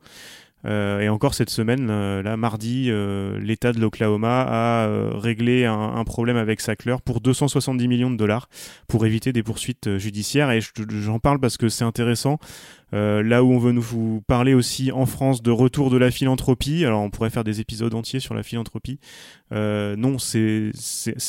Euh, 0.65 0.99
et 0.99 1.09
encore 1.09 1.33
cette 1.33 1.49
semaine, 1.49 1.89
euh, 1.89 2.21
là, 2.21 2.37
mardi, 2.37 2.87
euh, 2.89 3.39
l'État 3.39 3.71
de 3.73 3.79
l'Oklahoma 3.79 4.41
a 4.41 4.85
euh, 4.87 5.11
réglé 5.13 5.65
un, 5.65 5.73
un 5.73 6.03
problème 6.03 6.37
avec 6.37 6.61
Sackler 6.61 6.97
pour 7.03 7.19
270 7.21 7.87
millions 7.87 8.11
de 8.11 8.15
dollars 8.15 8.47
pour 8.87 9.05
éviter 9.05 9.33
des 9.33 9.41
poursuites 9.43 9.87
euh, 9.87 9.97
judiciaires. 9.97 10.51
Et 10.51 10.61
je- 10.61 10.69
j'en 11.01 11.19
parle 11.19 11.39
parce 11.39 11.57
que 11.57 11.67
c'est 11.69 11.83
intéressant. 11.83 12.37
Là 12.93 13.41
où 13.41 13.53
on 13.53 13.57
veut 13.57 13.71
nous 13.71 13.81
vous 13.81 14.21
parler 14.27 14.53
aussi 14.53 14.91
en 14.91 15.05
France 15.05 15.41
de 15.41 15.49
retour 15.49 15.89
de 15.91 15.95
la 15.97 16.11
philanthropie. 16.11 16.83
Alors 16.83 16.99
on 17.01 17.09
pourrait 17.09 17.29
faire 17.29 17.45
des 17.45 17.61
épisodes 17.61 17.93
entiers 17.93 18.19
sur 18.19 18.33
la 18.33 18.43
philanthropie. 18.43 18.99
Non, 19.51 20.17
c'est 20.19 20.71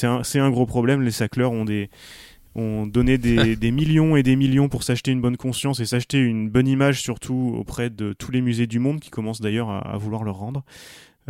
un, 0.02 0.22
un 0.34 0.50
gros 0.50 0.66
problème. 0.66 1.02
Les 1.02 1.12
Sackler 1.12 1.44
ont 1.44 1.64
des 1.64 1.88
ont 2.54 2.86
donné 2.86 3.18
des, 3.18 3.56
des 3.56 3.70
millions 3.70 4.16
et 4.16 4.22
des 4.22 4.36
millions 4.36 4.68
pour 4.68 4.82
s'acheter 4.82 5.10
une 5.10 5.20
bonne 5.20 5.36
conscience 5.36 5.80
et 5.80 5.86
s'acheter 5.86 6.18
une 6.18 6.48
bonne 6.48 6.68
image 6.68 7.00
surtout 7.00 7.54
auprès 7.56 7.90
de 7.90 8.12
tous 8.12 8.30
les 8.30 8.40
musées 8.40 8.66
du 8.66 8.78
monde 8.78 9.00
qui 9.00 9.10
commencent 9.10 9.40
d'ailleurs 9.40 9.70
à, 9.70 9.78
à 9.78 9.96
vouloir 9.96 10.24
leur 10.24 10.36
rendre. 10.36 10.64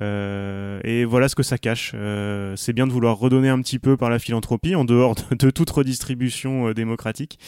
Euh, 0.01 0.81
et 0.85 1.05
voilà 1.05 1.29
ce 1.29 1.35
que 1.35 1.43
ça 1.43 1.59
cache. 1.59 1.93
Euh, 1.95 2.57
c'est 2.57 2.73
bien 2.73 2.87
de 2.87 2.93
vouloir 2.93 3.19
redonner 3.19 3.49
un 3.49 3.61
petit 3.61 3.79
peu 3.79 3.97
par 3.97 4.11
la 4.11 4.19
philanthropie 4.19 4.75
en 4.75 4.85
dehors 4.85 5.15
de, 5.15 5.35
de 5.35 5.51
toute 5.51 5.71
redistribution 5.71 6.69
euh, 6.69 6.75
démocratique, 6.75 7.39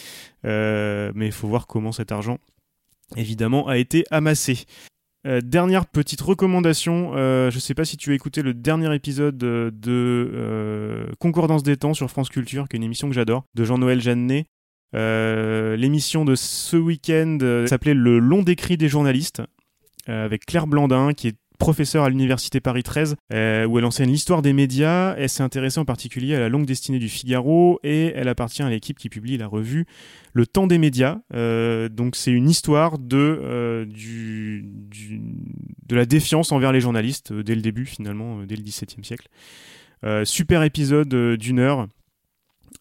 mais 0.45 1.27
il 1.27 1.33
faut 1.33 1.49
voir 1.49 1.67
comment 1.67 1.93
cet 1.93 2.13
argent 2.13 2.39
évidemment 3.17 3.69
a 3.69 3.79
été 3.79 4.05
amassé. 4.11 4.65
Euh, 5.27 5.41
dernière 5.41 5.87
petite 5.87 6.21
recommandation, 6.21 7.13
euh, 7.15 7.51
je 7.51 7.59
sais 7.59 7.73
pas 7.73 7.87
si 7.87 7.97
tu 7.97 8.11
as 8.13 8.15
écouté 8.15 8.43
le 8.43 8.53
dernier 8.53 8.95
épisode 8.95 9.43
euh, 9.43 9.71
de 9.73 11.07
Concordance 11.19 11.63
des 11.63 11.79
temps 11.79 11.95
sur 11.95 12.11
France 12.11 12.29
Culture, 12.29 12.69
qui 12.69 12.77
est 12.77 12.79
une 12.79 12.85
émission 12.85 13.09
que 13.09 13.15
j'adore, 13.15 13.45
de 13.55 13.65
Jean-Noël 13.65 14.01
Jeannet. 14.01 14.47
L'émission 14.93 16.25
de 16.25 16.35
ce 16.35 16.77
week-end 16.77 17.39
s'appelait 17.67 17.95
Le 17.95 18.19
long 18.19 18.43
décrit 18.43 18.77
des 18.77 18.89
journalistes, 18.89 19.43
avec 20.07 20.47
Claire 20.47 20.69
Blandin, 20.69 21.15
qui 21.15 21.29
est 21.29 21.37
professeure 21.59 22.05
à 22.05 22.11
l'université 22.11 22.61
Paris 22.61 22.83
13, 22.83 23.17
euh, 23.33 23.65
où 23.67 23.79
elle 23.79 23.85
enseigne 23.85 24.11
l'histoire 24.11 24.43
des 24.43 24.53
médias. 24.53 25.15
Elle 25.17 25.29
s'est 25.29 25.43
intéressée 25.43 25.79
en 25.79 25.85
particulier 25.85 26.35
à 26.35 26.41
la 26.41 26.49
longue 26.49 26.67
destinée 26.67 26.99
du 26.99 27.09
Figaro 27.09 27.81
et 27.83 28.13
elle 28.15 28.29
appartient 28.29 28.63
à 28.63 28.71
l'équipe 28.71 28.99
qui 28.99 29.09
publie 29.09 29.37
la 29.37 29.47
revue 29.47 29.87
Le 30.33 30.47
Temps 30.47 30.67
des 30.67 30.79
médias. 30.79 31.19
Euh, 31.35 31.89
donc 31.89 32.17
c'est 32.17 32.33
une 32.33 32.49
histoire 32.49 32.99
de, 32.99 33.17
euh, 33.43 33.87
de 35.87 35.97
la 35.97 36.07
défiance 36.07 36.53
envers 36.53 36.73
les 36.73 36.81
journalistes 36.81 37.33
dès 37.33 37.55
le 37.55 37.63
début 37.63 37.87
finalement, 37.87 38.43
dès 38.45 38.57
le 38.57 38.63
XVIIe 38.63 39.05
siècle. 39.05 39.29
Super 40.25 40.63
épisode 40.65 41.09
d'une 41.39 41.59
heure. 41.59 41.89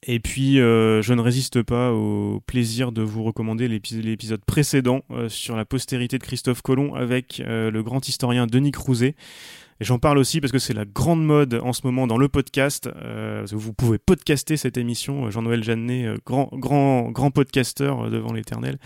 Et 0.06 0.20
puis, 0.20 0.60
euh, 0.60 1.02
je 1.02 1.14
ne 1.14 1.22
résiste 1.22 1.64
pas 1.64 1.92
au 1.94 2.42
plaisir 2.46 2.92
de 2.92 3.02
vous 3.02 3.24
recommander 3.24 3.68
l'épi- 3.70 4.02
l'épisode 4.02 4.44
précédent 4.44 5.02
euh, 5.12 5.30
sur 5.30 5.56
la 5.56 5.64
postérité 5.64 6.18
de 6.18 6.24
Christophe 6.24 6.62
Colomb 6.62 6.94
avec 6.94 7.40
euh, 7.46 7.72
le 7.72 7.84
grand 7.84 8.06
historien 8.08 8.46
Denis 8.46 8.72
Crouzet. 8.72 9.16
Et 9.80 9.86
j'en 9.86 10.00
parle 10.00 10.18
aussi 10.18 10.42
parce 10.42 10.52
que 10.52 10.60
c'est 10.60 10.74
la 10.74 10.86
grande 10.86 11.26
mode 11.26 11.60
en 11.64 11.72
ce 11.74 11.82
moment 11.86 12.06
dans 12.06 12.18
le 12.18 12.28
podcast. 12.28 12.90
Euh, 12.98 13.46
vous 13.52 13.74
pouvez 13.74 13.98
podcaster 13.98 14.58
cette 14.58 14.78
émission. 14.78 15.32
Jean-Noël 15.32 15.64
Jeannet, 15.64 16.06
euh, 16.06 16.18
grand, 16.26 16.50
grand, 16.54 17.10
grand 17.10 17.32
podcasteur 17.32 18.02
euh, 18.04 18.10
devant 18.10 18.34
l'éternel. 18.34 18.78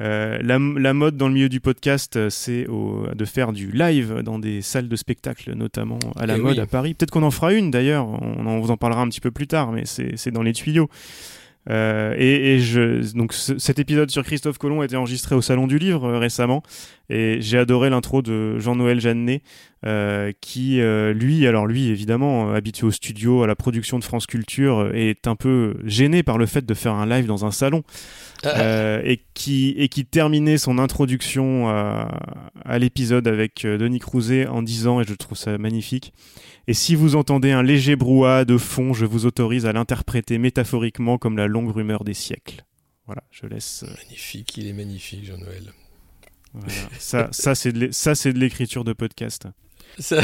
Euh, 0.00 0.38
la, 0.42 0.58
la 0.58 0.94
mode 0.94 1.16
dans 1.18 1.28
le 1.28 1.34
milieu 1.34 1.48
du 1.50 1.60
podcast, 1.60 2.16
euh, 2.16 2.30
c'est 2.30 2.64
de 2.66 3.24
faire 3.26 3.52
du 3.52 3.70
live 3.72 4.20
dans 4.24 4.38
des 4.38 4.62
salles 4.62 4.88
de 4.88 4.96
spectacle, 4.96 5.52
notamment 5.54 5.98
à 6.16 6.24
la 6.26 6.36
Eh 6.36 6.40
mode 6.40 6.54
oui. 6.56 6.60
à 6.60 6.66
Paris. 6.66 6.94
Peut-être 6.94 7.10
qu'on 7.10 7.22
en 7.22 7.30
fera 7.30 7.52
une 7.52 7.70
d'ailleurs, 7.70 8.06
on, 8.08 8.46
en- 8.46 8.58
vous 8.60 8.70
en 8.70 8.78
parlera 8.78 9.02
un 9.02 9.08
petit 9.08 9.20
peu 9.20 9.30
plus 9.30 9.46
tard, 9.46 9.70
mais 9.72 9.82
c'est 9.84 10.16
c'est 10.16 10.30
dans 10.30 10.42
les 10.42 10.54
tuyaux. 10.54 10.88
Euh, 11.70 12.14
et, 12.18 12.54
et 12.54 12.58
je, 12.58 13.14
donc 13.16 13.32
ce- 13.32 13.56
cet 13.58 13.78
épisode 13.78 14.10
sur 14.10 14.24
Christophe 14.24 14.58
Colomb 14.58 14.80
a 14.80 14.84
été 14.84 14.96
enregistré 14.96 15.34
au 15.36 15.42
Salon 15.42 15.66
du 15.68 15.78
Livre 15.78 16.04
euh, 16.06 16.18
récemment, 16.18 16.62
et 17.08 17.36
j'ai 17.40 17.56
adoré 17.58 17.88
l'intro 17.90 18.20
de 18.22 18.58
Jean-Noël 18.58 19.00
Jeannet, 19.00 19.42
euh, 19.84 20.32
qui 20.40 20.80
lui, 21.14 21.46
alors 21.46 21.66
lui 21.66 21.88
évidemment 21.88 22.52
habitué 22.52 22.86
au 22.86 22.90
studio, 22.90 23.42
à 23.42 23.46
la 23.46 23.54
production 23.54 23.98
de 23.98 24.04
France 24.04 24.26
Culture, 24.26 24.90
est 24.94 25.26
un 25.26 25.36
peu 25.36 25.74
gêné 25.84 26.22
par 26.22 26.38
le 26.38 26.46
fait 26.46 26.64
de 26.64 26.74
faire 26.74 26.94
un 26.94 27.06
live 27.06 27.26
dans 27.26 27.44
un 27.44 27.50
salon. 27.52 27.82
Euh, 28.44 29.00
et 29.04 29.20
qui 29.34 29.72
et 29.78 29.86
qui 29.88 30.04
terminait 30.04 30.58
son 30.58 30.78
introduction 30.78 31.68
à, 31.68 32.08
à 32.64 32.78
l'épisode 32.80 33.28
avec 33.28 33.62
Denis 33.64 34.00
Crouzet 34.00 34.48
en 34.48 34.62
disant 34.62 35.00
et 35.00 35.04
je 35.04 35.14
trouve 35.14 35.38
ça 35.38 35.58
magnifique 35.58 36.12
et 36.66 36.74
si 36.74 36.96
vous 36.96 37.14
entendez 37.14 37.52
un 37.52 37.62
léger 37.62 37.94
brouhaha 37.94 38.44
de 38.44 38.58
fond 38.58 38.94
je 38.94 39.06
vous 39.06 39.26
autorise 39.26 39.64
à 39.64 39.72
l'interpréter 39.72 40.38
métaphoriquement 40.38 41.18
comme 41.18 41.36
la 41.36 41.46
longue 41.52 41.70
rumeur 41.70 42.02
des 42.04 42.14
siècles 42.14 42.64
voilà 43.06 43.22
je 43.30 43.46
laisse 43.46 43.84
euh, 43.86 43.92
Magnifique, 44.04 44.56
il 44.56 44.66
est 44.66 44.72
magnifique, 44.72 45.24
Jean-Noël. 45.24 45.72
voilà. 46.52 46.72
ça 46.98 47.28
ça 47.32 47.54
c'est 47.54 47.72
de 48.32 48.38
l'écriture 48.38 48.84
de 48.84 48.92
podcast 48.92 49.46
Ça- 49.98 50.22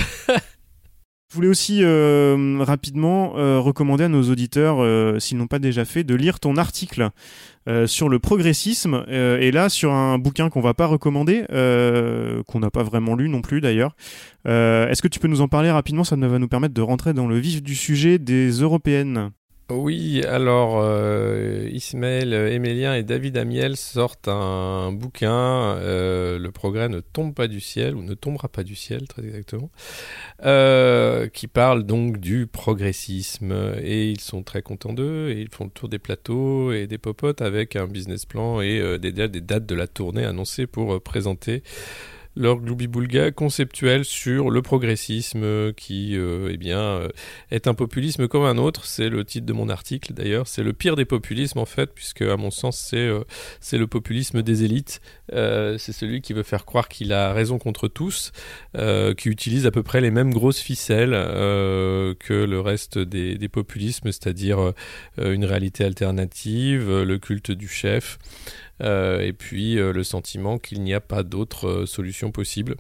Je 1.31 1.35
voulais 1.37 1.49
aussi 1.49 1.81
euh, 1.83 2.57
rapidement 2.61 3.37
euh, 3.37 3.59
recommander 3.61 4.05
à 4.05 4.09
nos 4.09 4.23
auditeurs, 4.31 4.83
euh, 4.83 5.19
s'ils 5.19 5.37
n'ont 5.37 5.47
pas 5.47 5.59
déjà 5.59 5.85
fait, 5.85 6.03
de 6.03 6.15
lire 6.15 6.41
ton 6.41 6.57
article 6.57 7.11
sur 7.85 8.09
le 8.09 8.19
progressisme, 8.19 9.05
et 9.11 9.51
là 9.51 9.69
sur 9.69 9.93
un 9.93 10.17
bouquin 10.17 10.49
qu'on 10.49 10.63
va 10.63 10.73
pas 10.73 10.87
recommander, 10.87 11.45
qu'on 12.47 12.61
n'a 12.61 12.71
pas 12.71 12.83
vraiment 12.83 13.15
lu 13.15 13.29
non 13.29 13.43
plus 13.43 13.61
d'ailleurs. 13.61 13.95
Est-ce 14.47 15.03
que 15.03 15.09
tu 15.09 15.19
peux 15.19 15.29
nous 15.29 15.43
en 15.43 15.49
parler 15.49 15.71
rapidement? 15.71 16.03
Ça 16.03 16.17
va 16.17 16.39
nous 16.39 16.49
permettre 16.49 16.73
de 16.73 16.81
rentrer 16.81 17.13
dans 17.13 17.27
le 17.27 17.37
vif 17.37 17.63
du 17.63 17.75
sujet 17.75 18.19
des 18.19 18.49
européennes. 18.53 19.33
Oui, 19.71 20.23
alors 20.25 20.81
euh, 20.81 21.69
Ismaël 21.71 22.33
Emélien 22.33 22.95
et 22.95 23.03
David 23.03 23.37
Amiel 23.37 23.77
sortent 23.77 24.27
un 24.27 24.93
bouquin, 24.93 25.77
euh, 25.77 26.39
Le 26.39 26.51
progrès 26.51 26.89
ne 26.89 27.01
tombe 27.01 27.35
pas 27.35 27.49
du 27.49 27.61
ciel, 27.61 27.95
ou 27.95 28.03
ne 28.03 28.15
tombera 28.15 28.49
pas 28.49 28.65
du 28.65 28.75
ciel, 28.75 29.07
très 29.07 29.23
exactement, 29.27 29.71
euh, 30.47 31.29
qui 31.29 31.49
parle 31.49 31.83
donc 31.85 32.17
du 32.17 32.47
progressisme. 32.47 33.53
Et 33.83 34.11
ils 34.11 34.21
sont 34.21 34.43
très 34.43 34.63
contents 34.63 34.95
d'eux, 34.95 35.29
et 35.29 35.43
ils 35.43 35.51
font 35.51 35.65
le 35.65 35.71
tour 35.71 35.91
des 35.91 35.99
plateaux 35.99 36.73
et 36.73 36.87
des 36.87 36.99
popotes 36.99 37.43
avec 37.43 37.77
un 37.77 37.87
business 37.87 38.25
plan 38.25 38.63
et 38.63 38.81
euh, 38.81 38.97
des, 38.97 39.13
des 39.13 39.41
dates 39.43 39.67
de 39.67 39.75
la 39.75 39.87
tournée 39.87 40.25
annoncées 40.25 40.67
pour 40.67 40.95
euh, 40.95 41.01
présenter 41.01 41.63
leur 42.39 42.61
gloubi-boulga 42.61 43.33
conceptuel 43.33 44.05
sur 44.05 44.51
le 44.51 44.63
progressisme 44.63 45.73
qui 45.73 46.17
euh, 46.17 46.51
eh 46.53 46.57
bien, 46.57 46.79
euh, 46.79 47.09
est 47.51 47.67
un 47.67 47.75
populisme 47.75 48.29
comme 48.29 48.45
un 48.45 48.57
autre. 48.59 48.87
C'est 48.87 49.09
le 49.09 49.25
titre 49.25 49.45
de 49.45 49.53
mon 49.53 49.69
article 49.69 50.15
d'ailleurs. 50.15 50.47
C'est 50.47 50.63
le 50.63 50.73
pire 50.73 50.95
des 50.95 51.05
populismes 51.05 51.59
en 51.59 51.67
fait, 51.67 51.93
puisque 51.93 52.23
à 52.23 52.37
mon 52.37 52.51
sens 52.51 52.79
c'est 52.79 52.97
euh, 52.97 53.25
le 53.73 53.87
populisme 53.87 54.43
des 54.43 54.65
élites. 54.65 55.01
C'est 55.31 55.93
celui 55.93 56.23
qui 56.23 56.33
veut 56.33 56.43
faire 56.43 56.65
croire 56.65 56.89
qu'il 56.89 57.13
a 57.13 57.33
raison 57.33 57.59
contre 57.59 57.89
tous, 57.89 58.33
qui 58.75 59.29
utilise 59.29 59.67
à 59.67 59.71
peu 59.71 59.83
près 59.83 60.01
les 60.01 60.11
mêmes 60.11 60.33
grosses 60.33 60.59
ficelles 60.59 61.11
que 61.13 62.47
le 62.49 62.61
reste 62.61 62.99
des, 62.99 63.49
populismes, 63.49 64.11
c'est-à-dire 64.11 64.73
une 65.19 65.45
réalité 65.45 65.85
alternative, 65.85 67.03
le 67.03 67.19
culte 67.19 67.51
du 67.51 67.69
chef. 67.69 68.19
Euh, 68.83 69.21
et 69.21 69.33
puis 69.33 69.79
euh, 69.79 69.93
le 69.93 70.05
sentiment 70.05 70.59
qu'il 70.59 70.83
n'y 70.83 70.95
a 70.95 71.01
pas 71.01 71.23
d'autre 71.23 71.69
euh, 71.69 71.87
solution 71.87 72.31
possible 72.31 72.77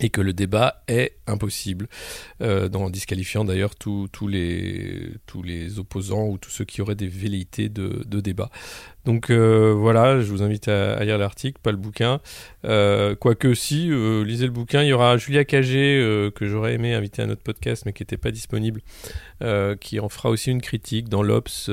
et 0.00 0.10
que 0.10 0.20
le 0.20 0.32
débat 0.32 0.82
est 0.88 1.12
impossible, 1.28 1.86
euh, 2.42 2.68
en 2.74 2.90
disqualifiant 2.90 3.44
d'ailleurs 3.44 3.76
tous 3.76 4.08
les, 4.28 5.08
tous 5.26 5.42
les 5.42 5.78
opposants 5.78 6.26
ou 6.28 6.36
tous 6.38 6.50
ceux 6.50 6.64
qui 6.64 6.82
auraient 6.82 6.96
des 6.96 7.06
velléités 7.06 7.68
de, 7.68 8.02
de 8.04 8.20
débat. 8.20 8.50
Donc 9.04 9.30
euh, 9.30 9.72
voilà, 9.72 10.20
je 10.20 10.26
vous 10.30 10.42
invite 10.42 10.66
à, 10.68 10.94
à 10.94 11.04
lire 11.04 11.16
l'article, 11.18 11.60
pas 11.62 11.70
le 11.70 11.76
bouquin. 11.76 12.20
Euh, 12.64 13.14
Quoique 13.14 13.54
si, 13.54 13.88
lisez 14.24 14.46
le 14.46 14.52
bouquin, 14.52 14.82
il 14.82 14.88
y 14.88 14.92
aura 14.92 15.16
Julia 15.16 15.44
Cagé, 15.44 16.30
que 16.34 16.46
j'aurais 16.46 16.74
aimé 16.74 16.94
inviter 16.94 17.22
à 17.22 17.26
notre 17.26 17.42
podcast, 17.42 17.84
mais 17.86 17.92
qui 17.92 18.02
n'était 18.02 18.16
pas 18.16 18.30
disponible, 18.32 18.80
qui 19.80 20.00
en 20.00 20.08
fera 20.08 20.30
aussi 20.30 20.50
une 20.50 20.60
critique 20.62 21.08
dans 21.08 21.22
l'Obs 21.22 21.66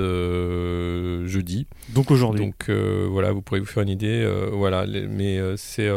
jeudi. 1.26 1.68
Donc 1.90 2.12
aujourd'hui. 2.12 2.46
Donc 2.46 2.70
voilà, 2.70 3.32
vous 3.32 3.42
pourrez 3.42 3.60
vous 3.60 3.66
faire 3.66 3.84
une 3.84 3.90
idée. 3.90 4.30
voilà, 4.52 4.86
les- 4.86 5.08
mais 5.08 5.40
c'est 5.58 5.90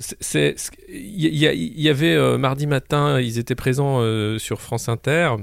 c'est- 0.00 0.56
il 0.88 1.26
y, 1.26 1.82
y 1.82 1.88
avait 1.88 2.14
euh, 2.14 2.38
mardi 2.38 2.66
matin, 2.66 3.20
ils 3.20 3.38
étaient 3.38 3.54
présents 3.54 4.00
euh, 4.00 4.38
sur 4.38 4.60
France 4.60 4.88
Inter 4.88 5.36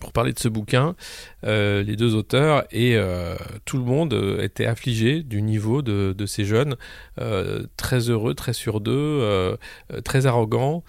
pour 0.00 0.12
parler 0.12 0.32
de 0.32 0.38
ce 0.38 0.48
bouquin, 0.48 0.96
euh, 1.44 1.82
les 1.82 1.94
deux 1.94 2.14
auteurs, 2.14 2.64
et 2.72 2.96
tout 3.66 3.76
le 3.76 3.84
monde 3.84 4.14
était 4.40 4.64
affligé 4.64 5.22
du 5.22 5.42
niveau 5.42 5.82
de, 5.82 6.24
ces 6.24 6.46
jeunes, 6.46 6.76
très 7.76 8.08
heureux, 8.08 8.32
très 8.32 8.54
sûrs 8.54 8.80
d'eux, 8.80 9.58
très 10.02 10.24
arrogants, 10.24 10.84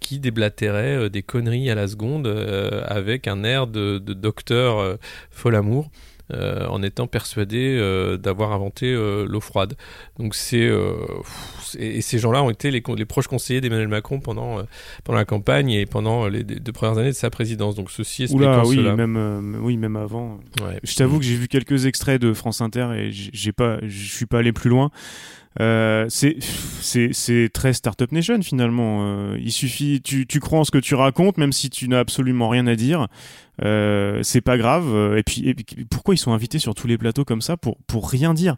qui 0.00 0.18
déblatéraient 0.18 1.08
des 1.10 1.22
conneries 1.22 1.70
à 1.70 1.76
la 1.76 1.86
seconde 1.86 2.26
avec 2.26 3.28
un 3.28 3.44
air 3.44 3.68
de, 3.68 3.98
docteur 3.98 4.98
Folamour. 5.30 5.88
euh, 6.32 6.66
en 6.66 6.82
étant 6.82 7.06
persuadé 7.06 7.78
d'avoir 8.20 8.50
inventé 8.50 8.92
l'eau 8.92 9.40
froide. 9.40 9.76
Donc 10.18 10.34
c'est 10.34 10.62
euh, 10.62 10.94
c'est- 11.62 11.78
et 11.80 12.00
ces 12.00 12.18
gens-là 12.18 12.42
ont 12.42 12.50
été 12.50 12.70
les, 12.70 12.80
proches 12.80 13.26
conseillers 13.26 13.60
d'Emmanuel 13.60 13.88
Macron 13.88 14.20
pendant 14.20 14.58
euh, 14.58 14.62
pendant 15.04 15.18
la 15.18 15.24
campagne 15.24 15.70
et 15.70 15.84
pendant 15.86 16.26
les 16.28 16.42
deux 16.44 16.72
premières 16.72 16.96
années 16.98 17.10
de 17.10 17.14
sa 17.14 17.30
présidence. 17.30 17.74
Donc 17.74 17.90
ceci 17.90 18.22
expliquant 18.22 18.52
Oula, 18.52 18.66
oui, 18.66 18.76
cela. 18.76 18.96
même, 18.96 19.16
euh, 19.16 19.58
oui, 19.60 19.76
même 19.76 19.96
avant. 19.96 20.38
Ouais. 20.62 20.80
Je 20.82 20.94
t'avoue 20.94 21.18
que 21.18 21.24
j'ai 21.24 21.36
vu 21.36 21.48
quelques 21.48 21.86
extraits 21.86 22.20
de 22.20 22.32
France 22.32 22.60
Inter 22.60 22.88
et 22.96 23.10
j'ai 23.12 23.52
pas, 23.52 23.78
je 23.82 24.14
suis 24.14 24.26
pas 24.26 24.38
allé 24.38 24.52
plus 24.52 24.70
loin. 24.70 24.90
Euh, 25.58 26.06
c'est 26.10 27.48
très 27.52 27.72
startup 27.72 28.12
nation 28.12 28.40
finalement. 28.42 29.00
Euh, 29.06 29.38
il 29.40 29.52
suffit, 29.52 30.02
tu 30.02 30.26
tu 30.26 30.40
crois 30.40 30.58
en 30.60 30.64
ce 30.64 30.70
que 30.70 30.78
tu 30.78 30.94
racontes, 30.94 31.38
même 31.38 31.52
si 31.52 31.70
tu 31.70 31.88
n'as 31.88 32.00
absolument 32.00 32.48
rien 32.48 32.66
à 32.66 32.74
dire. 32.76 33.08
Euh, 33.64 34.20
c'est 34.22 34.42
pas 34.42 34.58
grave. 34.58 35.16
Et 35.16 35.22
puis, 35.22 35.48
et 35.48 35.54
puis, 35.54 35.86
pourquoi 35.88 36.14
ils 36.14 36.18
sont 36.18 36.32
invités 36.32 36.58
sur 36.58 36.74
tous 36.74 36.86
les 36.86 36.98
plateaux 36.98 37.24
comme 37.24 37.40
ça 37.40 37.56
pour 37.56 37.78
pour 37.86 38.10
rien 38.10 38.34
dire? 38.34 38.56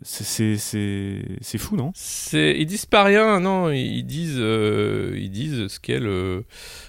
C'est 0.00 1.58
fou, 1.58 1.76
non? 1.76 1.92
Ils 2.32 2.64
disent 2.64 2.86
pas 2.86 3.04
rien, 3.04 3.40
non. 3.40 3.70
Ils 3.70 4.04
disent 4.04 4.38
euh, 4.38 5.14
ils 5.18 5.30
disent 5.30 5.68
ce 5.68 5.78
qu'est 5.78 6.00
le, 6.00 6.44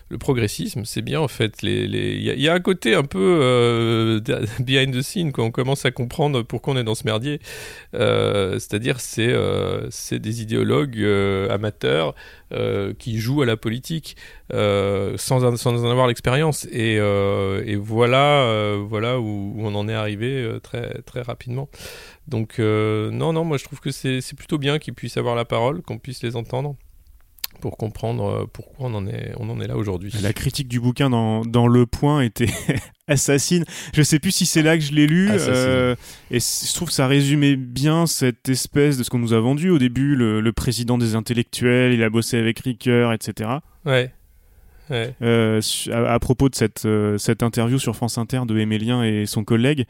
le 0.08 0.18
progressisme. 0.18 0.86
C'est 0.86 1.02
bien 1.02 1.20
en 1.20 1.28
fait. 1.28 1.62
Les 1.62 1.86
les 1.86 2.14
il 2.16 2.42
y, 2.42 2.48
a 2.48 2.54
un 2.54 2.62
côté 2.62 2.96
un 2.96 3.04
peu 3.04 3.40
euh, 3.42 4.22
behind 4.60 4.96
the 4.96 5.02
scene 5.02 5.34
quand 5.34 5.44
on 5.44 5.52
commence 5.52 5.86
à 5.86 5.92
comprendre 5.92 6.44
pourquoi 6.44 6.76
on 6.76 6.78
est 6.78 6.84
dans 6.86 6.96
ce 6.96 7.04
merdier. 7.04 7.42
Euh, 7.94 8.54
c'est-à-dire 8.54 9.02
c'est 9.02 9.34
euh, 9.34 9.90
des 10.12 10.42
idéologues 10.42 11.00
euh, 11.00 11.54
amateurs 11.54 12.16
euh, 12.54 12.94
qui 12.94 13.20
jouent 13.20 13.42
à 13.42 13.46
la 13.46 13.58
politique 13.58 14.16
sans 14.52 15.58
sans 15.58 15.86
en 15.86 15.90
avoir 15.90 16.08
l'expérience. 16.08 16.66
Et 16.72 16.96
et 16.96 17.76
voilà 17.76 18.78
voilà 18.86 19.20
où, 19.20 19.54
où, 19.56 19.66
on 19.66 19.76
en 19.76 19.88
est 19.88 19.94
arrivé 19.94 20.60
très 20.62 21.02
très 21.04 21.22
rapidement. 21.22 21.70
Donc 22.28 22.60
euh, 22.60 23.12
non, 23.12 23.34
non, 23.34 23.44
moi 23.44 23.58
je 23.58 23.64
trouve 23.66 23.80
que 23.80 23.92
c'est 23.92 24.36
plutôt 24.36 24.58
bien 24.58 24.80
qu'ils 24.80 24.94
puissent 24.94 25.18
avoir 25.18 25.36
la 25.36 25.46
parole, 25.46 25.82
qu'on 25.82 25.98
puisse 25.98 26.24
les 26.24 26.36
entendre 26.36 26.76
pour 27.64 27.78
comprendre 27.78 28.26
euh, 28.26 28.46
pourquoi 28.52 28.88
on 28.90 28.94
en 28.94 29.08
est, 29.08 29.32
on 29.38 29.50
en 29.50 29.62
est 29.62 29.68
là 29.68 29.78
aujourd'hui. 29.78 30.12
La 30.22 30.34
critique 30.34 30.68
du 30.68 30.82
bouquin 30.82 31.10
dans, 31.10 31.46
dans 31.46 31.66
Le 31.66 31.86
Point 31.86 32.20
était 32.20 32.50
assassine. 33.08 33.64
Je 33.94 34.02
sais 34.02 34.20
plus 34.20 34.32
si 34.32 34.46
c'est 34.46 34.62
là 34.62 34.78
que 34.78 34.84
je 34.84 34.92
l'ai 34.92 35.08
lu. 35.08 35.30
Euh, 35.32 35.96
et 36.30 36.42
je 36.42 36.74
trouve 36.76 36.90
que 36.90 36.94
ça 36.94 37.08
résumait 37.08 37.56
bien 37.56 38.06
cette 38.06 38.50
espèce 38.50 38.98
de 38.98 39.04
ce 39.04 39.10
qu'on 39.10 39.20
nous 39.20 39.32
a 39.32 39.40
vendu 39.40 39.70
au 39.70 39.80
début, 39.80 40.18
le, 40.18 40.42
le, 40.42 40.52
président 40.52 40.98
des 40.98 41.16
intellectuels, 41.16 41.94
il 41.94 42.04
a 42.04 42.10
bossé 42.10 42.38
avec 42.38 42.60
Ricoeur, 42.60 43.14
etc. 43.14 43.50
Ouais. 43.86 44.12
Euh, 44.92 45.62
à, 45.92 46.20
propos 46.20 46.50
de 46.50 46.56
cette, 46.56 46.86
euh, 46.86 47.18
cette 47.18 47.44
interview 47.44 47.80
sur 47.80 47.96
France 47.96 48.18
Inter 48.18 48.42
de 48.46 48.58
Emélien 48.58 49.04
et 49.04 49.26
son 49.26 49.44
collègue, 49.44 49.86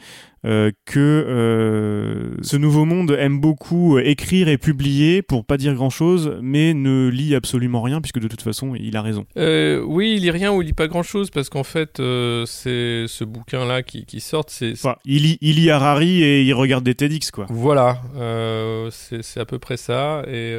euh, 0.46 0.72
que 0.86 2.34
ce 2.42 2.58
nouveau 2.58 2.86
monde 2.86 3.16
aime 3.18 3.40
beaucoup 3.40 3.98
écrire 4.00 4.48
et 4.48 4.58
publier 4.58 5.22
pour 5.22 5.46
pas 5.46 5.58
dire 5.58 5.74
grand 5.74 5.90
chose, 5.90 6.38
mais 6.42 6.74
ne 6.74 7.08
lit 7.08 7.36
absolument 7.36 7.82
rien, 7.82 8.02
puisque 8.02 8.20
de 8.20 8.28
toute 8.28 8.42
façon, 8.42 8.76
il 8.76 8.96
a 8.98 9.02
raison. 9.02 9.26
oui, 9.36 10.16
il 10.16 10.22
lit 10.22 10.32
rien 10.32 10.52
ou 10.52 10.62
il 10.62 10.68
lit 10.68 10.74
pas 10.74 10.88
grand 10.88 11.04
chose, 11.04 11.30
parce 11.30 11.50
qu'en 11.50 11.64
fait, 11.64 11.98
c'est 11.98 13.06
ce 13.08 13.24
bouquin-là 13.24 13.84
qui, 13.84 14.06
qui 14.06 14.20
sort. 14.20 14.46
c'est 14.48 14.74
enfin, 14.74 14.96
il, 15.06 15.24
lit, 15.24 15.38
il 15.42 15.56
lit 15.56 15.70
Harari 15.70 16.24
et 16.24 16.44
il 16.44 16.54
regarde 16.54 16.84
des 16.84 16.96
TEDx, 16.96 17.32
quoi. 17.32 17.46
Voilà, 17.50 18.02
c'est 18.92 19.40
à 19.40 19.46
peu 19.46 19.60
près 19.60 19.78
ça, 19.78 20.24
et, 20.28 20.58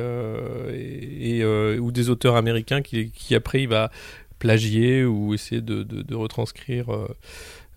et, 0.73 1.39
et 1.39 1.45
ou 1.79 1.93
des 1.93 2.11
auteurs 2.11 2.37
américains 2.37 2.83
qui, 2.83 3.11
qui 3.11 3.35
après, 3.35 3.63
il 3.63 3.69
va 3.69 3.91
plagier 4.39 5.05
ou 5.05 5.33
essayer 5.33 5.63
de, 5.63 5.83
de, 5.83 6.15
retranscrire 6.15 6.93
euh, 6.93 7.09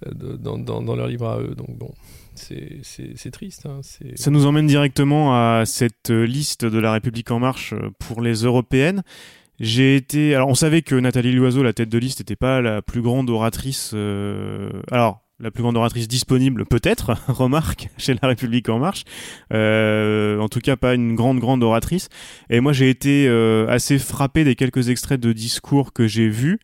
dans, 0.06 0.96
leur 0.96 1.08
livre 1.08 1.28
à 1.28 1.40
eux. 1.40 1.56
Donc 1.56 1.78
bon, 1.78 1.94
c'est 2.36 3.32
triste. 3.32 3.66
Hein, 3.66 3.82
Ça 4.16 4.32
nous 4.32 4.46
emmène 4.46 4.68
directement 4.68 5.34
à 5.34 5.64
cette 5.66 6.10
liste 6.10 6.66
de 6.66 6.80
la 6.80 6.92
République 6.92 7.32
en 7.32 7.40
marche 7.40 7.74
pour 8.00 8.22
les 8.22 8.44
européennes. 8.44 9.04
J'ai 9.60 9.96
été. 9.96 10.36
Alors, 10.36 10.50
on 10.50 10.56
savait 10.56 10.84
que 10.84 10.96
Nathalie 10.96 11.32
Loiseau, 11.32 11.64
la 11.64 11.74
tête 11.74 11.90
de 11.90 11.98
liste, 11.98 12.20
n'était 12.20 12.36
pas 12.36 12.62
la 12.62 12.82
plus 12.82 13.02
grande 13.02 13.30
oratrice. 13.30 13.92
Euh... 13.96 14.70
Alors, 14.92 15.24
la 15.40 15.52
plus 15.52 15.64
grande 15.64 15.78
oratrice 15.78 16.08
disponible, 16.08 16.66
peut-être, 16.66 17.16
remarque, 17.28 17.90
chez 17.98 18.16
La 18.22 18.28
République 18.28 18.70
En 18.70 18.80
Marche. 18.80 19.04
Euh, 19.54 20.40
en 20.40 20.48
tout 20.48 20.60
cas, 20.60 20.76
pas 20.76 20.94
une 20.94 21.16
grande, 21.16 21.40
grande 21.40 21.64
oratrice. 21.64 22.10
Et 22.50 22.60
moi, 22.60 22.74
j'ai 22.74 22.90
été 22.90 23.28
euh, 23.28 23.68
assez 23.68 23.98
frappé 24.00 24.44
des 24.44 24.56
quelques 24.56 24.90
extraits 24.90 25.20
de 25.20 25.34
discours 25.34 25.94
que 25.94 26.08
j'ai 26.08 26.30
vus. 26.30 26.60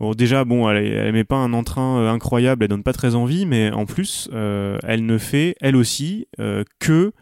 Bon, 0.00 0.12
déjà, 0.12 0.44
bon, 0.44 0.68
elle, 0.70 0.84
elle 0.84 1.12
met 1.12 1.24
pas 1.24 1.36
un 1.36 1.52
entrain 1.52 2.00
euh, 2.00 2.10
incroyable, 2.10 2.64
elle 2.64 2.70
donne 2.70 2.82
pas 2.82 2.94
très 2.94 3.14
envie, 3.14 3.46
mais 3.46 3.70
en 3.70 3.84
plus, 3.86 4.28
euh, 4.32 4.78
elle 4.82 5.04
ne 5.06 5.18
fait, 5.18 5.54
elle 5.60 5.76
aussi, 5.76 6.26
euh, 6.40 6.64
que 6.78 7.12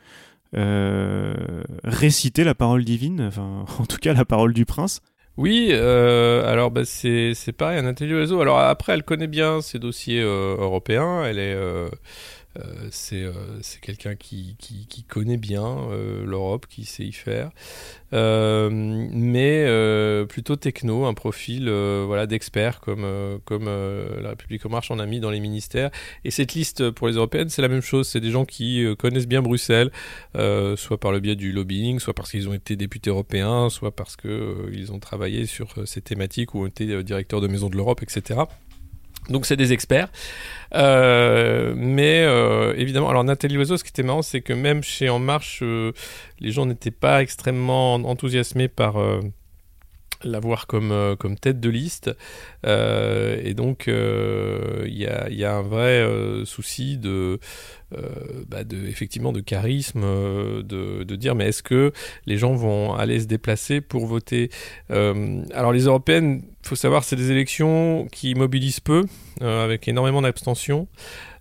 réciter 1.84 2.42
la 2.42 2.54
parole 2.54 2.84
divine, 2.84 3.26
enfin, 3.28 3.66
en 3.78 3.84
tout 3.84 3.98
cas, 3.98 4.14
la 4.14 4.24
parole 4.24 4.54
du 4.54 4.64
prince. 4.64 5.02
Oui, 5.38 5.68
euh, 5.70 6.44
alors 6.50 6.72
bah, 6.72 6.84
c'est 6.84 7.52
pareil, 7.56 7.78
un 7.78 7.86
intelligent 7.86 8.16
réseau. 8.18 8.40
Alors 8.40 8.58
après, 8.58 8.94
elle 8.94 9.04
connaît 9.04 9.28
bien 9.28 9.60
ses 9.60 9.78
dossiers 9.78 10.20
euh, 10.20 10.56
européens. 10.58 11.24
Elle 11.24 11.38
est 11.38 11.54
euh, 11.54 11.88
c'est 12.90 13.30
quelqu'un 13.80 14.16
qui, 14.16 14.56
qui, 14.58 15.02
connaît 15.04 15.36
bien 15.36 15.64
euh, 15.64 16.24
l'Europe, 16.24 16.66
qui 16.68 16.84
sait 16.84 17.04
y 17.04 17.12
faire, 17.12 17.50
mais 18.12 19.66
plutôt 20.28 20.56
techno, 20.56 21.06
un 21.06 21.14
profil 21.14 21.70
voilà 21.70 22.26
d'expert 22.26 22.80
comme 22.80 23.06
comme 23.44 23.66
la 23.66 24.30
République 24.30 24.64
en 24.66 24.70
marche 24.70 24.90
en 24.90 24.98
a 24.98 25.06
mis 25.06 25.20
dans 25.20 25.30
les 25.30 25.40
ministères. 25.40 25.90
Et 26.24 26.30
cette 26.30 26.54
liste 26.54 26.90
pour 26.90 27.08
les 27.08 27.14
européennes, 27.14 27.48
c'est 27.48 27.62
la 27.62 27.68
même 27.68 27.82
chose. 27.82 28.08
C'est 28.08 28.20
des 28.20 28.30
gens 28.30 28.44
qui 28.44 28.84
connaissent 28.98 29.28
bien 29.28 29.42
Bruxelles, 29.42 29.90
soit 30.34 30.98
par 30.98 31.12
le 31.12 31.20
biais 31.20 31.36
du 31.36 31.52
lobbying, 31.52 31.98
soit 31.98 32.14
parce 32.14 32.30
qu'ils 32.30 32.48
ont 32.48 32.54
été 32.54 32.76
députés 32.76 33.10
européens, 33.10 33.70
soit 33.70 33.94
parce 33.94 34.16
que 34.16 34.68
ils 34.72 34.92
ont 34.92 34.98
travaillé 34.98 35.46
sur 35.46 35.74
ces 35.86 36.00
thématiques 36.00 36.54
ou 36.54 36.62
ont 36.62 36.66
été 36.66 37.02
directeurs 37.02 37.40
de 37.40 37.48
maison 37.48 37.68
de 37.68 37.76
l'Europe, 37.76 38.02
etc. 38.02 38.40
Donc 39.28 39.46
c'est 39.46 39.56
des 39.56 39.72
experts. 39.72 40.08
Euh, 40.74 41.74
mais 41.76 42.22
euh, 42.22 42.74
évidemment, 42.76 43.08
alors 43.08 43.24
Nathalie 43.24 43.54
Loiseau, 43.54 43.76
ce 43.76 43.84
qui 43.84 43.90
était 43.90 44.02
marrant, 44.02 44.22
c'est 44.22 44.40
que 44.40 44.52
même 44.52 44.82
chez 44.82 45.08
En 45.08 45.18
Marche, 45.18 45.60
euh, 45.62 45.92
les 46.40 46.50
gens 46.50 46.66
n'étaient 46.66 46.90
pas 46.90 47.22
extrêmement 47.22 47.94
enthousiasmés 47.94 48.68
par 48.68 48.96
l'avoir 50.24 50.66
comme, 50.66 51.16
comme 51.18 51.36
tête 51.36 51.60
de 51.60 51.70
liste. 51.70 52.10
et 52.64 53.54
donc, 53.54 53.84
il 53.88 54.96
y 54.96 55.44
a, 55.44 55.56
un 55.56 55.62
vrai 55.62 56.06
souci 56.44 56.98
de, 56.98 57.38
bah 58.48 58.64
de, 58.64 58.76
effectivement, 58.86 59.32
de 59.32 59.40
charisme, 59.40 60.02
de, 60.02 61.16
dire, 61.16 61.34
mais 61.34 61.48
est-ce 61.48 61.62
que 61.62 61.92
les 62.26 62.36
gens 62.36 62.54
vont 62.54 62.94
aller 62.94 63.20
se 63.20 63.26
déplacer 63.26 63.80
pour 63.80 64.06
voter? 64.06 64.50
Alors, 64.90 65.72
les 65.72 65.84
européennes 65.84 66.42
faut 66.68 66.76
savoir, 66.76 67.02
c'est 67.04 67.16
des 67.16 67.30
élections 67.30 68.06
qui 68.12 68.34
mobilisent 68.34 68.80
peu, 68.80 69.06
euh, 69.42 69.64
avec 69.64 69.88
énormément 69.88 70.22
d'abstention. 70.22 70.86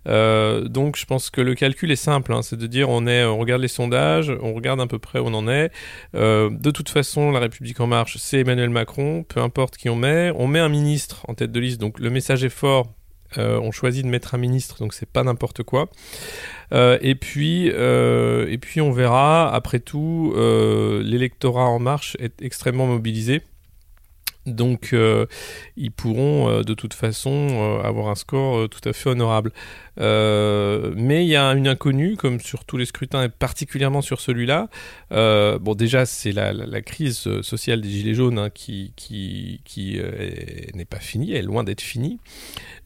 Euh, 0.06 0.68
donc 0.68 0.96
je 0.96 1.04
pense 1.06 1.30
que 1.30 1.40
le 1.40 1.54
calcul 1.54 1.90
est 1.90 1.96
simple, 1.96 2.32
hein, 2.32 2.42
c'est 2.42 2.56
de 2.56 2.66
dire 2.66 2.88
on 2.88 3.06
est, 3.06 3.24
on 3.24 3.38
regarde 3.38 3.62
les 3.62 3.68
sondages, 3.68 4.32
on 4.40 4.54
regarde 4.54 4.80
à 4.80 4.86
peu 4.86 4.98
près 4.98 5.18
où 5.18 5.26
on 5.26 5.34
en 5.34 5.48
est. 5.48 5.70
Euh, 6.14 6.50
de 6.50 6.70
toute 6.70 6.88
façon, 6.88 7.30
la 7.30 7.40
République 7.40 7.80
en 7.80 7.86
marche, 7.86 8.16
c'est 8.18 8.40
Emmanuel 8.40 8.70
Macron, 8.70 9.24
peu 9.24 9.40
importe 9.40 9.76
qui 9.76 9.88
on 9.88 9.96
met, 9.96 10.32
on 10.34 10.46
met 10.46 10.60
un 10.60 10.68
ministre 10.68 11.24
en 11.28 11.34
tête 11.34 11.52
de 11.52 11.60
liste, 11.60 11.80
donc 11.80 11.98
le 11.98 12.10
message 12.10 12.44
est 12.44 12.48
fort. 12.48 12.92
on 13.36 13.70
choisit 13.72 14.04
de 14.04 14.10
mettre 14.10 14.34
un 14.34 14.38
ministre, 14.38 14.78
donc 14.78 14.94
c'est 14.94 15.10
pas 15.10 15.22
n'importe 15.22 15.62
quoi. 15.62 15.90
et 16.72 17.14
puis, 17.14 17.66
et 17.66 18.58
puis 18.60 18.80
on 18.80 18.92
verra. 18.92 19.54
Après 19.54 19.80
tout, 19.80 20.34
l'électorat 20.36 21.66
en 21.66 21.78
marche 21.78 22.16
est 22.20 22.40
extrêmement 22.42 22.86
mobilisé. 22.86 23.42
Donc 24.54 24.90
euh, 24.92 25.26
ils 25.76 25.90
pourront 25.90 26.48
euh, 26.48 26.62
de 26.62 26.74
toute 26.74 26.94
façon 26.94 27.30
euh, 27.30 27.82
avoir 27.82 28.08
un 28.08 28.14
score 28.14 28.68
tout 28.68 28.86
à 28.88 28.92
fait 28.92 29.10
honorable. 29.10 29.52
mais 29.98 31.24
il 31.24 31.28
y 31.28 31.36
a 31.36 31.48
une 31.48 31.68
inconnue, 31.68 32.16
comme 32.16 32.40
sur 32.40 32.64
tous 32.64 32.76
les 32.76 32.86
scrutins 32.86 33.24
et 33.24 33.28
particulièrement 33.28 34.02
sur 34.02 34.20
celui-là. 34.20 34.68
bon 35.10 35.74
déjà 35.74 36.06
c'est 36.06 36.32
la, 36.32 36.82
crise 36.82 37.28
sociale 37.42 37.80
des 37.80 37.88
Gilets 37.88 38.14
jaunes 38.14 38.38
hein, 38.38 38.50
qui, 38.50 38.92
qui, 38.96 39.60
qui 39.64 39.98
n'est 40.74 40.84
pas 40.84 41.00
finie, 41.00 41.32
elle 41.32 41.38
est 41.38 41.42
loin 41.42 41.64
d'être 41.64 41.80
finie. 41.80 42.18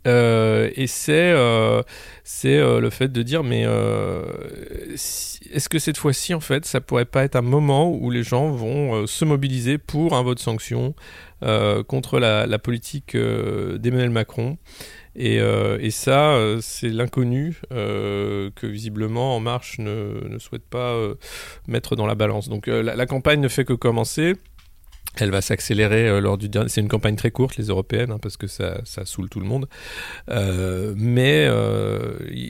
et 0.06 0.86
c'est 0.86 1.32
le 1.32 2.90
fait 2.90 3.08
de 3.08 3.22
dire 3.22 3.44
mais 3.44 3.66
est-ce 5.52 5.68
que 5.68 5.78
cette 5.78 5.98
fois-ci 5.98 6.34
en 6.34 6.40
fait 6.40 6.64
ça 6.64 6.80
pourrait 6.80 7.04
pas 7.04 7.24
être 7.24 7.36
un 7.36 7.42
moment 7.42 7.90
où 7.90 8.10
les 8.10 8.22
gens 8.22 8.50
vont 8.50 9.06
se 9.06 9.24
mobiliser 9.24 9.76
pour 9.76 10.14
un 10.14 10.22
vote 10.22 10.38
sanction 10.38 10.94
contre 11.86 12.18
la, 12.18 12.58
politique 12.58 13.14
euh, 13.14 13.78
d'Emmanuel 13.78 14.10
Macron. 14.10 14.58
Et, 15.14 15.40
euh, 15.40 15.90
ça, 15.90 16.38
c'est 16.60 16.88
l'inconnu 16.88 17.60
que 17.70 18.66
visiblement 18.66 19.36
En 19.36 19.40
Marche 19.40 19.78
ne, 19.78 20.38
souhaite 20.38 20.64
pas 20.64 20.96
mettre 21.68 21.96
dans 21.96 22.06
la 22.06 22.14
balance. 22.14 22.48
Donc 22.48 22.66
la, 22.66 23.06
campagne 23.06 23.40
ne 23.40 23.48
fait 23.48 23.64
que 23.64 23.74
commencer. 23.74 24.34
Elle 25.16 25.30
va 25.30 25.42
s'accélérer 25.42 26.20
lors 26.22 26.38
du 26.38 26.48
dernier. 26.48 26.70
C'est 26.70 26.80
une 26.80 26.88
campagne 26.88 27.16
très 27.16 27.30
courte, 27.30 27.56
les 27.56 27.66
européennes, 27.66 28.12
hein, 28.12 28.18
parce 28.18 28.38
que 28.38 28.46
ça, 28.46 28.80
ça 28.84 29.04
saoule 29.04 29.28
tout 29.28 29.40
le 29.40 29.46
monde. 29.46 29.68
mais 30.96 31.48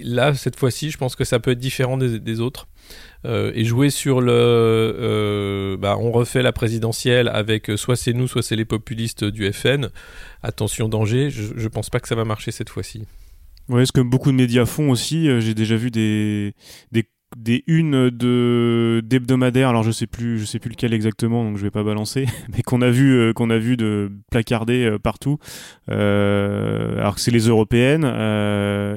là, 0.05 0.35
cette 0.35 0.57
fois-ci, 0.57 0.91
je 0.91 0.99
pense 0.99 1.17
que 1.17 1.25
ça 1.25 1.41
peut 1.41 1.51
être 1.51 1.59
différent 1.59 1.99
des 1.99 2.41
autres. 2.41 2.69
Euh, 3.25 3.53
et 3.55 3.65
jouer 3.65 3.91
sur 3.91 4.21
le 4.21 4.33
euh, 4.33 5.77
bah, 5.77 5.97
on 5.97 6.11
refait 6.11 6.43
la 6.43 6.51
présidentielle 6.51 7.29
avec 7.29 7.71
euh, 7.71 7.77
soit 7.77 7.95
c'est 7.95 8.13
nous 8.13 8.27
soit 8.27 8.43
c'est 8.43 8.57
les 8.57 8.65
populistes 8.65 9.23
du 9.23 9.51
FN 9.53 9.91
attention 10.43 10.89
danger 10.89 11.31
je, 11.31 11.53
je 11.55 11.69
pense 11.69 11.89
pas 11.89 12.01
que 12.01 12.09
ça 12.09 12.17
va 12.17 12.25
marcher 12.25 12.51
cette 12.51 12.69
fois-ci 12.69 13.05
ouais 13.69 13.87
ce 13.87 13.93
que 13.93 14.01
beaucoup 14.01 14.33
de 14.33 14.37
médias 14.37 14.67
font 14.67 14.91
aussi 14.91 15.29
j'ai 15.41 15.55
déjà 15.55 15.77
vu 15.77 15.93
des 15.93 16.53
des 17.37 17.65
unes 17.67 18.11
de 18.11 19.03
d'hebdomadaires. 19.05 19.69
Alors 19.69 19.83
je 19.83 19.91
sais 19.91 20.07
plus, 20.07 20.39
je 20.39 20.45
sais 20.45 20.59
plus 20.59 20.71
lequel 20.71 20.95
exactement, 20.95 21.45
donc 21.45 21.57
je 21.57 21.63
vais 21.63 21.71
pas 21.71 21.83
balancer, 21.83 22.27
mais 22.55 22.63
qu'on 22.63 22.83
a 22.83 22.91
vu, 22.91 23.13
euh, 23.13 23.33
qu'on 23.33 23.51
a 23.51 23.59
vu 23.59 23.77
de 23.77 24.11
placarder 24.31 24.85
euh, 24.85 24.99
partout. 24.99 25.39
Euh, 25.91 26.99
alors 26.99 27.15
que 27.15 27.21
c'est 27.21 27.31
les 27.31 27.49
européennes 27.49 28.05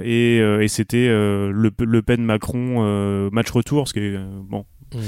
et, 0.03 0.37
et 0.37 0.67
c'était 0.67 1.07
le, 1.07 1.71
le 1.77 2.01
Pen 2.01 2.23
Macron 2.23 3.29
match 3.31 3.49
retour, 3.51 3.87
ce 3.87 3.93
qui 3.93 3.99
est 3.99 4.17
bon. 4.43 4.65
Mmh. 4.93 4.99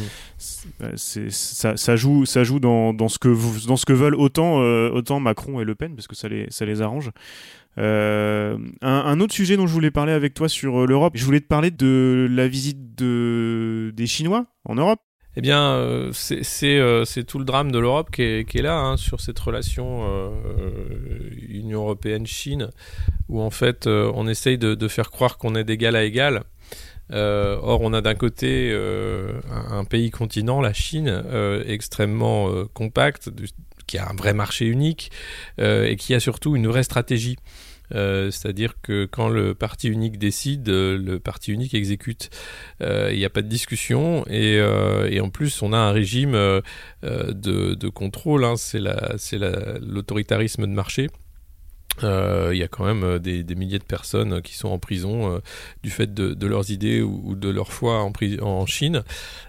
C'est 0.96 1.32
ça, 1.32 1.78
ça, 1.78 1.96
joue, 1.96 2.26
ça 2.26 2.44
joue 2.44 2.60
dans, 2.60 2.94
dans 2.94 3.08
ce 3.08 3.20
que 3.20 3.30
dans 3.68 3.78
ce 3.78 3.86
que 3.86 3.94
veulent 3.94 4.16
autant 4.16 4.58
autant 4.58 5.20
Macron 5.20 5.62
et 5.62 5.64
Le 5.64 5.76
Pen 5.76 5.96
parce 5.96 6.08
que 6.08 6.16
ça 6.16 6.28
les 6.28 6.48
ça 6.50 6.66
les 6.66 6.82
arrange. 6.82 7.12
Euh, 7.80 8.58
un, 8.82 9.20
autre 9.20 9.34
sujet 9.34 9.56
dont 9.56 9.68
je 9.68 9.74
voulais 9.74 9.92
parler 9.92 10.12
avec 10.12 10.34
toi 10.34 10.50
sur 10.50 10.82
euh, 10.82 10.88
l'Europe, 10.88 11.14
je 11.16 11.24
voulais 11.24 11.42
te 11.42 11.48
parler 11.48 11.70
de 11.70 12.28
la 12.30 12.48
visite 12.48 12.96
de, 12.96 13.94
des 13.96 14.08
Chinois 14.08 14.48
en 14.66 14.76
Europe. 14.76 15.00
Eh 15.36 15.42
bien, 15.42 15.74
euh, 15.74 16.12
c'est 16.14 17.24
tout 17.28 17.38
le 17.38 17.46
drame 17.46 17.72
de 17.72 17.78
l'Europe 17.78 18.10
qui, 18.10 18.24
est, 18.24 18.62
là, 18.62 18.80
hein, 18.80 18.98
sur 18.98 19.22
cette 19.22 19.38
relation 19.38 20.32
Union 21.48 21.82
européenne-Chine, 21.82 22.72
où 23.30 23.40
en 23.42 23.52
fait 23.52 23.86
on 23.86 24.28
essaye 24.28 24.58
de, 24.58 24.88
faire 24.88 25.12
croire 25.12 25.38
qu'on 25.38 25.54
est 25.54 25.64
d'égal 25.64 25.96
à 25.96 26.04
égal. 26.06 26.42
or, 27.12 27.82
on 27.82 27.94
a 27.94 28.02
d'un 28.02 28.16
côté 28.16 28.76
un, 29.70 29.84
pays 29.84 30.10
continent, 30.10 30.60
la 30.60 30.74
Chine, 30.74 31.24
extrêmement 31.68 32.50
compact, 32.74 33.30
qui 33.86 34.00
a 34.00 34.10
un 34.10 34.16
vrai 34.16 34.34
marché 34.34 34.66
unique 34.66 35.12
et 35.60 35.96
qui 36.00 36.16
a 36.16 36.20
surtout 36.20 36.56
une 36.56 36.66
vraie 36.66 36.82
stratégie. 36.82 37.38
Euh, 37.96 38.32
c'est-à-dire 38.32 38.76
que 38.82 39.06
quand 39.06 39.30
le 39.30 39.56
parti 39.56 39.88
unique 39.88 40.18
décide, 40.18 40.68
euh, 40.70 40.98
le 40.98 41.20
parti 41.20 41.52
unique 41.52 41.74
exécute. 41.74 42.30
Euh, 42.82 43.10
il 43.12 43.18
n'y 43.18 43.26
a 43.26 43.30
pas 43.30 43.42
de 43.42 43.48
discussion 43.48 44.26
et, 44.28 44.62
en 45.20 45.30
plus 45.30 45.62
on 45.62 45.74
a 45.74 45.78
un 45.78 45.92
régime 45.92 46.34
de, 47.04 47.90
contrôle, 47.90 48.44
hein. 48.44 48.56
c'est 48.58 48.80
l'autoritarisme 48.80 50.64
de 50.64 50.72
marché. 50.72 51.10
Euh, 52.04 52.52
il 52.54 52.60
y 52.60 52.64
a 52.64 52.68
quand 52.68 52.86
même 52.86 53.04
euh, 53.04 53.20
des, 53.20 53.44
milliers 53.56 53.80
de 53.80 53.84
personnes 53.84 54.34
euh, 54.34 54.42
qui 54.42 54.56
sont 54.56 54.70
en 54.70 54.78
prison 54.78 55.42
du 55.84 55.90
fait 55.90 56.14
de, 56.14 56.48
leurs 56.48 56.70
idées 56.70 57.02
ou, 57.02 57.36
de 57.36 57.50
leur 57.50 57.72
foi 57.74 58.02
en, 58.02 58.12
en 58.42 58.66
Chine. 58.66 59.04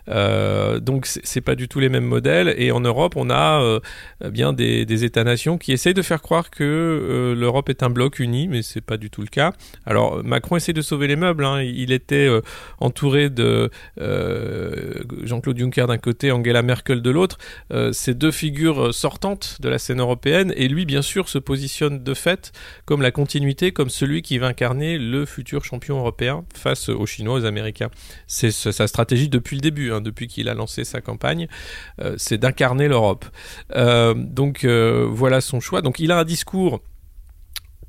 donc 0.07 1.07
c'est 1.07 1.40
pas 1.40 1.55
du 1.55 1.68
tout 1.68 1.81
les 1.81 1.88
mêmes 1.88 2.05
modèles. 2.05 2.55
Et 2.57 2.72
en 2.72 2.81
Europe, 2.81 3.14
on 3.16 3.31
a 3.31 3.81
bien 4.31 4.53
des, 4.53 5.05
États-nations 5.05 5.59
qui 5.59 5.72
essayent 5.72 5.94
de 5.94 6.03
faire 6.03 6.22
croire 6.22 6.51
que 6.51 7.35
l'Europe 7.38 7.68
est 7.68 7.83
un 7.83 7.90
bloc 7.90 8.18
uni, 8.18 8.48
mais 8.48 8.62
c'est 8.62 8.81
pas 8.81 8.96
du 8.96 9.11
tout 9.11 9.20
le 9.20 9.29
cas. 9.29 9.53
Alors 9.87 10.24
Macron 10.24 10.57
essaie 10.57 10.72
de 10.72 10.83
sauver 10.83 11.07
les 11.07 11.16
meubles. 11.16 11.44
Hein. 11.44 11.62
Il 11.62 11.92
était 11.92 12.29
entouré 12.81 13.31
de 13.31 13.70
Jean-Claude 13.98 15.59
Juncker 15.59 15.87
d'un 15.87 15.98
côté, 15.98 16.33
Angela 16.33 16.62
Merkel 16.62 17.03
de 17.03 17.11
l'autre. 17.11 17.38
ces 17.92 18.14
deux 18.14 18.33
figures 18.33 18.94
sortantes 18.94 19.59
de 19.61 19.68
la 19.68 19.79
scène 19.79 20.01
européenne. 20.01 20.53
Et 20.57 20.68
lui, 20.68 20.85
bien 20.85 21.03
sûr, 21.03 21.29
se 21.29 21.38
positionne 21.38 22.03
de 22.03 22.14
fait 22.14 22.28
comme 22.85 23.03
la 23.03 23.11
continuité, 23.11 23.73
comme 23.73 23.91
celui 23.91 24.23
qui 24.23 24.38
va 24.38 24.49
incarner 24.49 24.99
le 24.99 25.25
futur 25.27 25.64
champion 25.64 25.99
européen 25.99 26.45
face 26.55 26.88
aux 26.88 27.07
Chinois, 27.07 27.41
aux 27.41 27.45
Américains. 27.45 27.91
C'est 28.27 28.51
sa 28.51 28.87
stratégie 28.87 29.29
depuis 29.29 29.57
le 29.57 29.62
début, 29.62 29.93
hein, 29.93 30.01
depuis 30.01 30.27
qu'il 30.27 30.49
a 30.49 30.55
lancé 30.55 30.85
sa 30.85 31.01
campagne, 31.01 31.49
euh, 32.01 32.14
c'est 32.17 32.38
d'incarner 32.38 32.88
l'Europe. 32.88 33.25
Euh, 33.75 34.14
donc 34.14 34.64
euh, 34.64 35.07
voilà 35.11 35.41
son 35.41 35.61
choix. 35.61 35.83
Donc 35.83 36.01
il 36.01 36.12
a 36.12 36.19
un 36.19 36.25
discours 36.25 36.81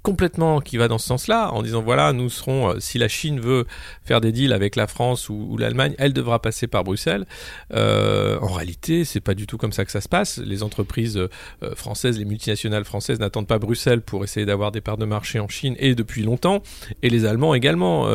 complètement 0.02 0.62
qui 0.62 0.78
va 0.78 0.88
dans 0.88 0.98
ce 0.98 1.08
sens-là, 1.08 1.52
en 1.52 1.62
disant 1.62 1.82
voilà, 1.82 2.14
nous 2.14 2.30
serons, 2.30 2.70
euh, 2.70 2.80
si 2.80 2.98
la 2.98 3.08
Chine 3.08 3.40
veut 3.40 3.66
faire 4.04 4.22
des 4.22 4.32
deals 4.32 4.54
avec 4.54 4.76
la 4.76 4.88
France 4.88 5.30
ou, 5.30 5.58
l'Allemagne, 5.58 5.94
elle 5.98 6.14
devra 6.14 6.42
passer 6.42 6.68
par 6.68 6.84
Bruxelles. 6.84 7.26
Euh, 7.74 8.40
en 8.42 8.54
réalité, 8.54 9.04
c'est 9.04 9.20
pas 9.20 9.34
du 9.34 9.46
tout 9.46 9.58
comme 9.58 9.74
ça 9.74 9.84
que 9.86 9.92
ça 9.92 10.02
se 10.02 10.08
passe. 10.08 10.38
Les 10.38 10.64
entreprises 10.64 11.18
euh, 11.18 11.76
françaises, 11.76 12.18
les 12.18 12.26
multinationales 12.26 12.86
françaises 12.86 13.20
n'attendent 13.20 13.48
pas 13.48 13.60
Bruxelles 13.60 14.02
pour 14.02 14.24
essayer 14.24 14.46
d'avoir 14.46 14.72
des 14.72 14.82
parts 14.82 14.98
de 14.98 15.06
marché 15.06 15.40
en 15.40 15.48
Chine 15.48 15.76
et 15.80 15.96
depuis 15.96 16.24
longtemps, 16.24 16.64
et 17.02 17.10
les 17.10 17.26
Allemands 17.26 17.54
également, 17.54 18.08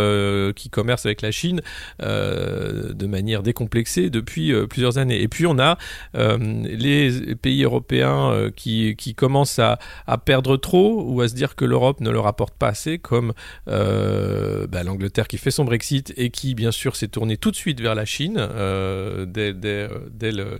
qui 0.55 0.71
commercent 0.71 1.07
avec 1.07 1.23
la 1.23 1.31
Chine 1.31 1.61
de 2.01 3.07
manière 3.07 3.43
décomplexée 3.43 4.11
depuis 4.11 4.53
plusieurs 4.67 4.99
années. 4.99 5.21
Et 5.21 5.29
puis 5.29 5.47
on 5.47 5.59
a 5.59 5.79
les 6.15 7.35
pays 7.37 7.65
européens 7.65 8.51
qui, 8.57 8.97
qui 8.97 9.15
commencent 9.15 9.59
à, 9.59 9.79
à 10.07 10.19
perdre 10.19 10.57
trop 10.57 11.03
ou 11.03 11.21
à 11.21 11.29
se 11.29 11.35
dire 11.35 11.55
que 11.57 11.65
l'Europe 11.75 12.01
ne 12.01 12.11
leur 12.11 12.29
apporte 12.29 12.55
pas 12.55 12.69
assez, 12.69 13.01
comme 13.01 13.33
euh, 13.67 14.69
bah, 14.69 14.85
l'Angleterre 14.85 15.27
qui 15.27 15.39
fait 15.39 15.51
son 15.51 15.65
Brexit 15.65 16.15
et 16.17 16.31
qui, 16.31 16.55
bien 16.55 16.71
sûr, 16.71 16.95
s'est 16.95 17.09
tournée 17.09 17.37
tout 17.37 17.51
de 17.51 17.57
suite 17.57 17.81
vers 17.81 17.97
la 17.97 18.05
Chine. 18.05 18.37
Euh, 18.39 19.27
dès, 19.27 19.53
dès, 19.53 19.89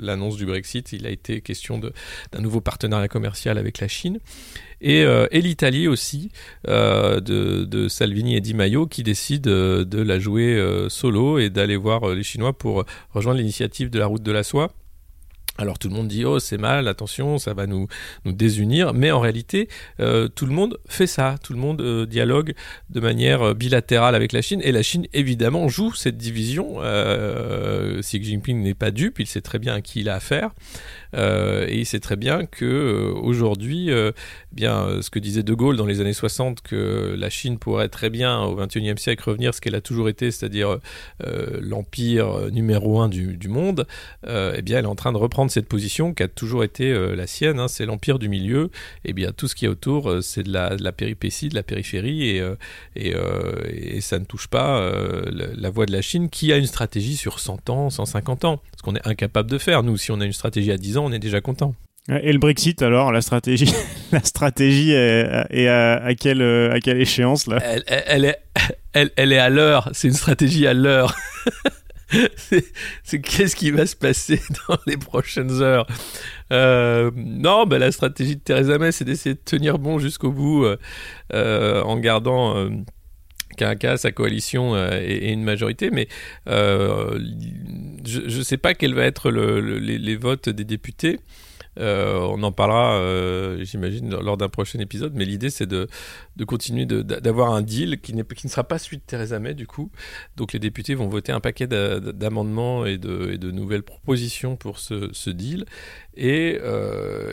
l'annonce 0.01 0.37
du 0.37 0.45
Brexit, 0.45 0.93
il 0.93 1.07
a 1.07 1.11
été 1.11 1.41
question 1.41 1.79
d'un 1.79 2.41
nouveau 2.41 2.61
partenariat 2.61 3.07
commercial 3.07 3.59
avec 3.59 3.79
la 3.79 3.87
Chine. 3.87 4.19
Et, 4.81 5.05
euh, 5.05 5.29
l'Italie 5.31 5.87
aussi, 5.87 6.31
de, 6.67 7.21
de, 7.21 7.89
Salvini 7.89 8.35
et 8.35 8.41
Di 8.41 8.55
Maio, 8.55 8.89
qui 8.89 9.05
décident 9.05 9.49
de 9.85 10.03
la 10.03 10.19
jouer 10.19 10.61
solo 10.89 11.39
et 11.39 11.49
d'aller 11.49 11.77
voir 11.77 12.09
les 12.09 12.25
Chinois 12.25 12.55
pour 12.55 12.85
rejoindre 13.11 13.39
l'initiative 13.39 13.89
de 13.89 14.01
la 14.01 14.07
route 14.07 14.25
de 14.25 14.33
la 14.33 14.43
soie. 14.43 14.73
Alors 15.57 15.79
tout 15.79 15.89
le 15.89 15.95
monde 15.95 16.09
dit 16.09 16.25
oh 16.25 16.41
c'est 16.41 16.59
mal, 16.59 16.89
attention, 16.89 17.39
ça 17.39 17.55
va 17.55 17.67
nous, 17.67 17.87
nous 18.25 18.33
désunir, 18.33 18.93
mais 18.93 19.13
en 19.13 19.21
réalité 19.21 19.69
euh, 20.01 20.27
tout 20.27 20.47
le 20.47 20.53
monde 20.53 20.79
fait 20.89 21.07
ça, 21.07 21.37
tout 21.43 21.53
le 21.53 21.61
monde 21.61 21.81
euh, 21.81 22.07
dialogue 22.07 22.55
de 22.91 22.99
manière 22.99 23.43
euh, 23.43 23.55
bilatérale 23.55 24.17
avec 24.17 24.33
la 24.33 24.43
Chine 24.43 24.61
et 24.65 24.73
la 24.73 24.83
Chine 24.83 25.07
évidemment 25.13 25.69
joue 25.69 25.95
cette 25.95 26.17
division. 26.17 26.81
Xi 28.01 28.23
Jinping 28.23 28.63
n'est 28.63 28.75
pas 28.75 28.91
dupe, 28.91 29.21
il 29.21 29.27
sait 29.27 29.41
très 29.41 29.59
bien 29.61 29.75
à 29.75 29.81
qui 29.81 30.01
il 30.01 30.09
a 30.09 30.15
affaire. 30.15 30.51
Euh, 31.17 31.67
et 31.69 31.79
il 31.79 31.87
sait 31.87 32.01
très 32.01 32.17
bien 32.17 32.47
que 32.47 32.65
euh, 32.65 33.13
aujourd'hui, 33.15 33.91
euh, 33.91 34.13
bien 34.53 35.01
ce 35.01 35.11
que 35.11 35.19
disait 35.19 35.43
De 35.43 35.55
Gaulle 35.55 35.77
dans 35.77 35.87
les 35.87 36.01
années 36.01 36.13
60, 36.13 36.63
que 36.63 37.15
la 37.17 37.31
Chine 37.31 37.59
pourrait 37.59 37.89
très 37.89 38.11
bien 38.11 38.43
au 38.43 38.57
XXIe 38.57 38.95
siècle 38.97 39.29
revenir 39.29 39.55
ce 39.55 39.61
qu'elle 39.61 39.75
a 39.75 39.81
toujours 39.81 40.09
été, 40.09 40.31
c'est-à-dire 40.31 40.79
l'empire 41.61 42.51
numéro 42.53 43.01
un 43.01 43.09
du, 43.09 43.49
monde, 43.49 43.87
eh 44.27 44.63
bien 44.63 44.79
elle 44.79 44.85
est 44.85 44.89
en 44.89 44.95
train 44.95 45.13
de 45.13 45.19
reprendre 45.19 45.44
cette 45.51 45.69
position 45.69 46.15
qui 46.15 46.23
a 46.23 46.29
toujours 46.29 46.65
été 46.65 46.93
la 47.15 47.27
sienne, 47.27 47.59
hein, 47.59 47.69
c'est 47.69 47.87
l'empire 47.87 48.19
du 48.19 48.29
milieu. 48.29 48.71
Et 49.05 49.11
eh 49.11 49.13
bien 49.13 49.33
tout 49.33 49.49
ce 49.49 49.55
qui 49.55 49.65
est 49.65 49.69
autour, 49.69 50.23
c'est 50.23 50.43
de 50.43 50.53
la, 50.53 50.77
de 50.77 50.83
la, 50.83 50.93
péripétie, 50.93 51.49
de 51.49 51.55
la 51.55 51.63
périphérie, 51.63 52.29
et, 52.29 52.53
et, 52.97 53.15
et 53.67 54.01
ça 54.01 54.19
ne 54.19 54.25
touche 54.25 54.49
pas 54.49 54.81
la 55.31 55.71
voie 55.71 55.87
de 55.87 55.93
la 55.93 56.03
Chine 56.03 56.29
qui 56.29 56.53
a 56.53 56.57
une 56.57 56.67
stratégie 56.67 57.17
sur 57.17 57.41
100 57.41 57.71
ans, 57.71 57.91
150 57.91 58.45
ans, 58.45 58.61
ce 58.77 58.83
qu'on 58.83 58.95
est 58.95 59.07
incapable 59.07 59.51
de 59.51 59.59
faire. 59.59 59.83
Nous, 59.83 59.97
si 59.97 60.11
on 60.11 60.21
a 60.21 60.25
une 60.25 60.33
stratégie 60.33 60.73
à 60.73 60.77
10 60.77 60.99
ans, 60.99 61.05
on 61.07 61.13
est 61.13 61.19
déjà 61.19 61.41
content. 61.41 61.75
Et 62.09 62.33
le 62.33 62.39
Brexit 62.39 62.83
alors, 62.83 63.13
la 63.13 63.23
stratégie, 63.23 63.73
la 64.13 64.23
stratégie 64.23 64.93
est, 64.93 65.69
à, 65.69 66.15
quelle, 66.15 66.43
à 66.43 66.79
quelle 66.81 67.01
échéance 67.01 67.47
là? 67.47 67.59
Elle, 67.63 67.83
elle, 67.87 68.25
est, 68.27 68.39
elle, 68.93 69.11
elle 69.17 69.33
est 69.33 69.39
à 69.39 69.49
l'heure. 69.49 69.89
C'est 69.93 70.09
une 70.09 70.15
stratégie 70.15 70.67
à 70.67 70.75
l'heure. 70.75 71.17
c'est 72.37 73.21
qu'est-ce 73.21 73.57
qui 73.57 73.71
va 73.71 73.87
se 73.87 73.97
passer 73.97 74.41
dans 74.69 74.79
les 74.87 74.97
prochaines 74.97 75.63
heures? 75.63 75.87
Euh, 76.53 77.11
Non, 77.15 77.67
ben, 77.67 77.79
la 77.79 77.93
stratégie 77.93 78.37
de 78.37 78.41
Theresa 78.41 78.79
May, 78.79 78.93
c'est 78.93 79.05
d'essayer 79.05 79.35
de 79.35 79.41
tenir 79.45 79.79
bon 79.79 79.99
jusqu'au 79.99 80.31
bout 80.31 80.65
euh, 80.65 80.77
euh, 81.33 81.83
en 81.83 81.99
gardant 81.99 82.69
qu'à 83.57 83.97
sa 83.97 84.13
coalition 84.13 84.75
euh, 84.75 85.01
et, 85.03 85.33
une 85.33 85.45
majorité, 85.45 85.91
mais 85.91 86.09
euh, 86.49 87.19
je 88.05 88.21
ne 88.21 88.43
sais 88.43 88.57
pas 88.57 88.75
quel 88.75 88.95
va 88.95 89.05
être 89.05 89.31
les, 89.31 90.17
votes 90.17 90.49
des 90.49 90.65
députés. 90.65 91.21
Euh, 91.79 92.19
on 92.19 92.43
en 92.43 92.53
parlera, 92.53 93.01
j'imagine, 93.63 94.11
lors 94.11 94.37
d'un 94.37 94.49
prochain 94.49 94.79
épisode, 94.79 95.13
mais 95.15 95.25
l'idée 95.25 95.51
c'est 95.51 95.67
de, 95.67 95.89
continuer 96.47 96.87
d'avoir 96.87 97.53
un 97.53 97.63
deal 97.63 98.01
qui, 98.01 98.15
ne 98.15 98.23
sera 98.49 98.65
pas 98.65 98.79
celui 98.79 98.99
de 98.99 99.03
Theresa 99.07 99.39
May 99.39 99.55
du 99.55 99.67
coup. 99.67 99.91
Donc 100.37 100.53
les 100.53 100.59
députés 100.59 100.95
vont 100.95 101.09
voter 101.09 101.33
un 101.33 101.41
paquet 101.41 101.67
d'amendements 101.67 102.87
et 102.87 102.99
de, 102.99 103.51
nouvelles 103.51 103.83
propositions 103.83 104.57
pour 104.57 104.79
ce, 104.79 105.31
deal. 105.31 105.65
Et, 106.17 106.59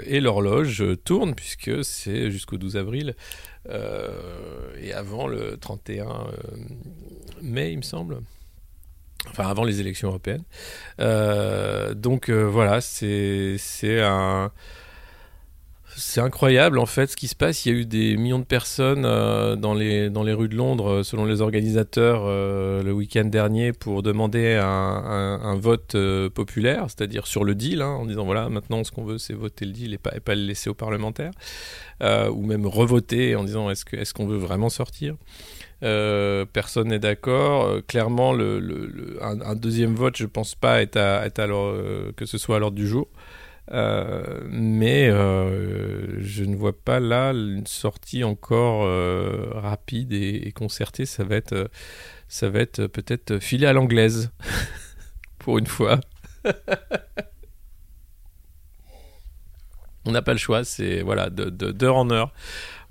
et 0.06 0.20
l'horloge 0.20 0.84
tourne 1.04 1.36
puisque 1.36 1.84
c'est 1.84 2.32
jusqu'au 2.32 2.58
12 2.58 2.78
avril 2.78 3.16
euh, 3.70 4.74
et 4.80 4.94
avant 4.94 5.28
le 5.28 5.58
31 5.58 6.06
euh, 6.06 6.14
mai, 7.42 7.72
il 7.72 7.78
me 7.78 7.84
semble. 7.84 8.22
Enfin, 9.30 9.48
avant 9.48 9.64
les 9.64 9.80
élections 9.80 10.10
européennes. 10.10 10.44
Euh, 11.00 11.94
donc 11.94 12.30
voilà, 12.30 12.82
c'est 12.82 13.58
incroyable 16.22 16.80
en 16.80 16.86
fait 16.86 17.08
ce 17.08 17.16
qui 17.16 17.28
se 17.28 17.36
passe. 17.36 17.66
Il 17.66 17.72
y 17.72 17.76
a 17.76 17.80
eu 17.80 17.86
des 17.86 18.18
millions 18.18 18.40
de 18.40 18.46
personnes 18.46 19.04
euh, 19.06 19.56
dans, 19.56 19.74
les, 19.74 20.10
rues 20.34 20.50
de 20.50 20.56
Londres, 20.56 20.90
euh, 20.90 21.04
selon 21.04 21.26
les 21.26 21.42
organisateurs, 21.42 22.24
euh, 22.26 22.82
le 22.84 22.92
week-end 22.92 23.26
dernier 23.26 23.74
pour 23.74 24.04
demander 24.04 24.60
un, 24.62 25.56
vote 25.56 25.96
populaire, 26.34 26.86
c'est-à-dire 26.88 27.28
sur 27.28 27.44
le 27.44 27.56
deal, 27.56 27.82
hein, 27.82 27.90
en 27.90 28.06
disant 28.06 28.26
voilà, 28.26 28.50
maintenant 28.50 28.84
ce 28.84 28.92
qu'on 28.92 29.04
veut 29.04 29.18
c'est 29.18 29.34
voter 29.34 29.66
le 29.66 29.72
deal 29.72 29.94
et 29.94 29.98
pas, 29.98 30.12
le 30.28 30.42
laisser 30.42 30.70
aux 30.70 30.74
parlementaires, 30.74 31.32
ou 32.02 32.46
même 32.46 32.66
revoter 32.66 33.36
en 33.36 33.44
disant 33.44 33.70
est-ce 33.70 33.86
qu'on 33.86 33.98
est 33.98 34.14
qu'on 34.14 34.28
veut 34.28 34.38
vraiment 34.38 34.70
sortir? 34.70 35.16
Euh, 35.84 36.46
personne 36.46 36.90
n'est 36.90 37.00
d'accord. 37.00 37.66
Euh, 37.66 37.82
clairement, 37.82 38.34
un, 38.34 39.56
deuxième 39.56 39.96
vote, 39.96 40.18
je 40.18 40.26
pense 40.26 40.56
pas 40.56 40.76
à, 40.76 41.22
à 41.22 41.30
que 41.30 42.26
ce 42.26 42.38
soit 42.38 42.58
à 42.58 42.60
l'ordre 42.60 42.78
du 42.78 42.88
jour. 42.88 43.08
mais 43.72 45.10
je 45.10 46.44
ne 46.44 46.56
vois 46.56 46.74
pas 46.78 47.00
là 47.00 47.32
une 47.32 47.66
sortie 47.68 48.24
encore 48.24 48.88
rapide 49.56 50.14
et, 50.14 50.52
concertée. 50.52 51.06
Ça 51.06 51.24
va 51.24 51.36
être, 51.36 51.70
ça 52.28 52.50
va 52.50 52.60
être 52.60 52.88
peut-être 52.88 53.40
filé 53.40 53.66
à 53.68 53.74
l'anglaise 53.74 54.32
pour 55.40 55.58
une 55.58 55.68
fois. 55.68 56.00
on 60.06 60.12
n'a 60.12 60.22
pas 60.22 60.34
le 60.34 60.40
choix, 60.40 60.64
c'est 60.64 61.02
voilà 61.02 61.30
d'heure 61.30 61.98
en 61.98 62.10
heure. 62.10 62.34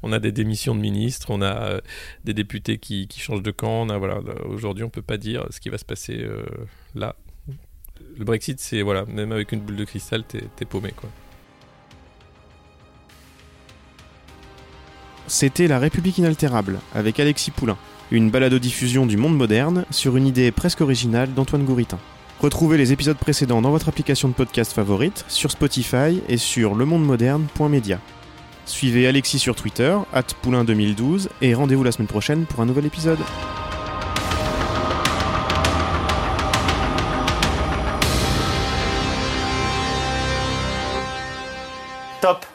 On 0.02 0.12
a 0.12 0.18
des 0.18 0.32
démissions 0.32 0.74
de 0.74 0.80
ministres, 0.80 1.28
on 1.30 1.42
a 1.42 1.62
euh, 1.62 1.80
des 2.24 2.34
députés 2.34 2.78
qui, 2.78 3.06
changent 3.16 3.42
de 3.42 3.50
camp. 3.50 3.82
On 3.82 3.88
a 3.90 3.98
voilà, 3.98 4.20
aujourd'hui, 4.46 4.84
on 4.84 4.90
peut 4.90 5.02
pas 5.02 5.18
dire 5.18 5.46
ce 5.50 5.60
qui 5.60 5.68
va 5.68 5.78
se 5.78 5.84
passer 5.84 6.18
euh, 6.18 6.42
là. 6.94 7.16
Le 8.16 8.24
Brexit, 8.24 8.58
c'est 8.60 8.82
voilà, 8.82 9.04
même 9.06 9.32
avec 9.32 9.52
une 9.52 9.60
boule 9.60 9.76
de 9.76 9.84
cristal, 9.84 10.24
t'es 10.24 10.42
es 10.60 10.64
paumé. 10.64 10.92
C'était 15.26 15.68
La 15.68 15.78
République 15.78 16.18
inaltérable 16.18 16.80
avec 16.94 17.20
Alexis 17.20 17.52
Poulain, 17.52 17.76
une 18.10 18.30
balado-diffusion 18.30 19.06
du 19.06 19.16
monde 19.16 19.36
moderne 19.36 19.84
sur 19.90 20.16
une 20.16 20.26
idée 20.26 20.50
presque 20.50 20.80
originale 20.80 21.32
d'Antoine 21.34 21.64
Gouritin. 21.64 21.98
Retrouvez 22.40 22.78
les 22.78 22.92
épisodes 22.92 23.18
précédents 23.18 23.60
dans 23.60 23.70
votre 23.70 23.88
application 23.88 24.28
de 24.28 24.32
podcast 24.32 24.72
favorite, 24.72 25.26
sur 25.28 25.50
Spotify 25.50 26.20
et 26.28 26.38
sur 26.38 26.74
lemondemoderne.media. 26.74 28.00
Suivez 28.70 29.08
Alexis 29.08 29.40
sur 29.40 29.56
Twitter, 29.56 29.96
at 30.12 30.22
poulain2012, 30.44 31.28
et 31.42 31.54
rendez-vous 31.54 31.82
la 31.82 31.92
semaine 31.92 32.06
prochaine 32.06 32.46
pour 32.46 32.60
un 32.60 32.66
nouvel 32.66 32.86
épisode. 32.86 33.18
Top 42.20 42.46